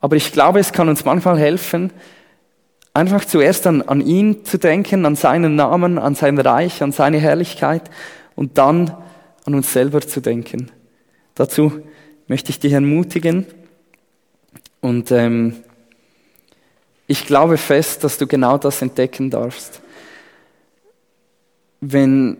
Aber 0.00 0.16
ich 0.16 0.32
glaube, 0.32 0.58
es 0.58 0.72
kann 0.72 0.88
uns 0.88 1.04
manchmal 1.04 1.38
helfen, 1.38 1.92
einfach 2.94 3.24
zuerst 3.24 3.66
an, 3.66 3.82
an 3.82 4.00
ihn 4.00 4.44
zu 4.44 4.58
denken, 4.58 5.06
an 5.06 5.16
seinen 5.16 5.56
Namen, 5.56 5.98
an 5.98 6.14
sein 6.14 6.38
Reich, 6.38 6.82
an 6.82 6.92
seine 6.92 7.18
Herrlichkeit 7.18 7.90
und 8.36 8.58
dann 8.58 8.96
an 9.44 9.54
uns 9.54 9.72
selber 9.72 10.00
zu 10.00 10.20
denken. 10.20 10.70
Dazu 11.34 11.80
möchte 12.26 12.50
ich 12.50 12.60
dich 12.60 12.72
ermutigen 12.72 13.46
und 14.80 15.10
ähm, 15.10 15.56
ich 17.06 17.26
glaube 17.26 17.58
fest, 17.58 18.04
dass 18.04 18.18
du 18.18 18.26
genau 18.26 18.58
das 18.58 18.82
entdecken 18.82 19.30
darfst 19.30 19.82
wenn 21.82 22.38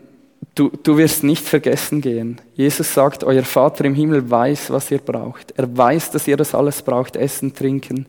du, 0.55 0.69
du 0.69 0.97
wirst 0.97 1.23
nicht 1.23 1.45
vergessen 1.45 2.01
gehen. 2.01 2.39
Jesus 2.55 2.93
sagt, 2.93 3.23
euer 3.25 3.43
Vater 3.43 3.85
im 3.85 3.93
Himmel 3.93 4.31
weiß, 4.31 4.71
was 4.71 4.89
ihr 4.89 4.99
braucht. 4.99 5.51
Er 5.57 5.77
weiß, 5.77 6.11
dass 6.11 6.27
ihr 6.27 6.37
das 6.37 6.55
alles 6.55 6.81
braucht, 6.81 7.17
Essen, 7.17 7.53
Trinken, 7.53 8.07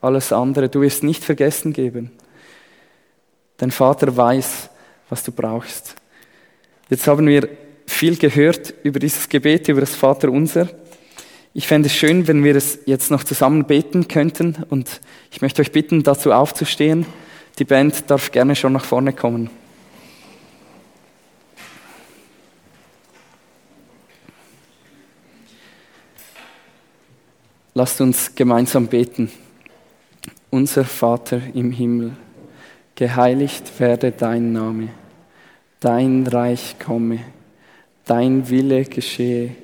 alles 0.00 0.32
andere. 0.32 0.70
Du 0.70 0.80
wirst 0.80 1.04
nicht 1.04 1.22
vergessen 1.22 1.74
geben. 1.74 2.10
Dein 3.58 3.70
Vater 3.70 4.16
weiß, 4.16 4.70
was 5.10 5.22
du 5.22 5.32
brauchst. 5.32 5.96
Jetzt 6.90 7.06
haben 7.06 7.28
wir 7.28 7.48
viel 7.86 8.16
gehört 8.16 8.74
über 8.82 8.98
dieses 8.98 9.28
Gebet, 9.28 9.68
über 9.68 9.80
das 9.80 9.94
Vater 9.94 10.28
unser. 10.28 10.68
Ich 11.54 11.68
fände 11.68 11.86
es 11.86 11.94
schön, 11.94 12.26
wenn 12.26 12.42
wir 12.42 12.56
es 12.56 12.80
jetzt 12.84 13.12
noch 13.12 13.22
zusammen 13.22 13.64
beten 13.64 14.08
könnten 14.08 14.56
und 14.70 15.00
ich 15.30 15.40
möchte 15.40 15.62
euch 15.62 15.70
bitten, 15.70 16.02
dazu 16.02 16.32
aufzustehen. 16.32 17.06
Die 17.60 17.64
Band 17.64 18.10
darf 18.10 18.32
gerne 18.32 18.56
schon 18.56 18.72
nach 18.72 18.84
vorne 18.84 19.12
kommen. 19.12 19.50
Lasst 27.74 28.00
uns 28.00 28.34
gemeinsam 28.34 28.88
beten. 28.88 29.30
Unser 30.50 30.84
Vater 30.84 31.40
im 31.54 31.70
Himmel, 31.70 32.16
geheiligt 32.96 33.78
werde 33.78 34.10
dein 34.10 34.52
Name, 34.52 34.88
dein 35.80 36.26
Reich 36.26 36.76
komme, 36.78 37.20
dein 38.04 38.48
Wille 38.50 38.84
geschehe, 38.84 39.56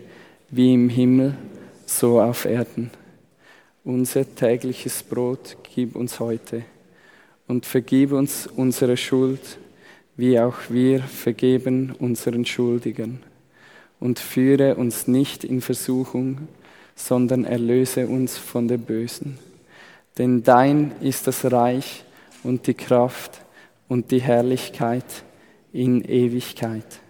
wie 0.51 0.73
im 0.73 0.89
Himmel, 0.89 1.37
so 1.85 2.21
auf 2.21 2.47
Erden. 2.47 2.91
Unser 3.85 4.35
tägliches 4.35 5.03
Brot 5.03 5.57
gib 5.75 5.95
uns 5.95 6.19
heute 6.19 6.63
und 7.47 7.67
vergib 7.67 8.13
uns 8.13 8.47
unsere 8.47 8.97
Schuld, 8.97 9.59
wie 10.17 10.41
auch 10.41 10.57
wir 10.71 11.01
vergeben 11.03 11.95
unseren 11.99 12.47
Schuldigen. 12.47 13.23
Und 14.01 14.19
führe 14.19 14.75
uns 14.75 15.07
nicht 15.07 15.45
in 15.45 15.61
Versuchung, 15.61 16.49
sondern 16.95 17.45
erlöse 17.45 18.07
uns 18.07 18.37
von 18.37 18.69
dem 18.69 18.83
Bösen. 18.83 19.39
Denn 20.19 20.43
dein 20.43 20.93
ist 21.01 21.27
das 21.27 21.51
Reich 21.51 22.05
und 22.43 22.67
die 22.67 22.75
Kraft 22.75 23.41
und 23.89 24.11
die 24.11 24.21
Herrlichkeit 24.21 25.05
in 25.77 26.03
Ewigkeit. 26.03 27.01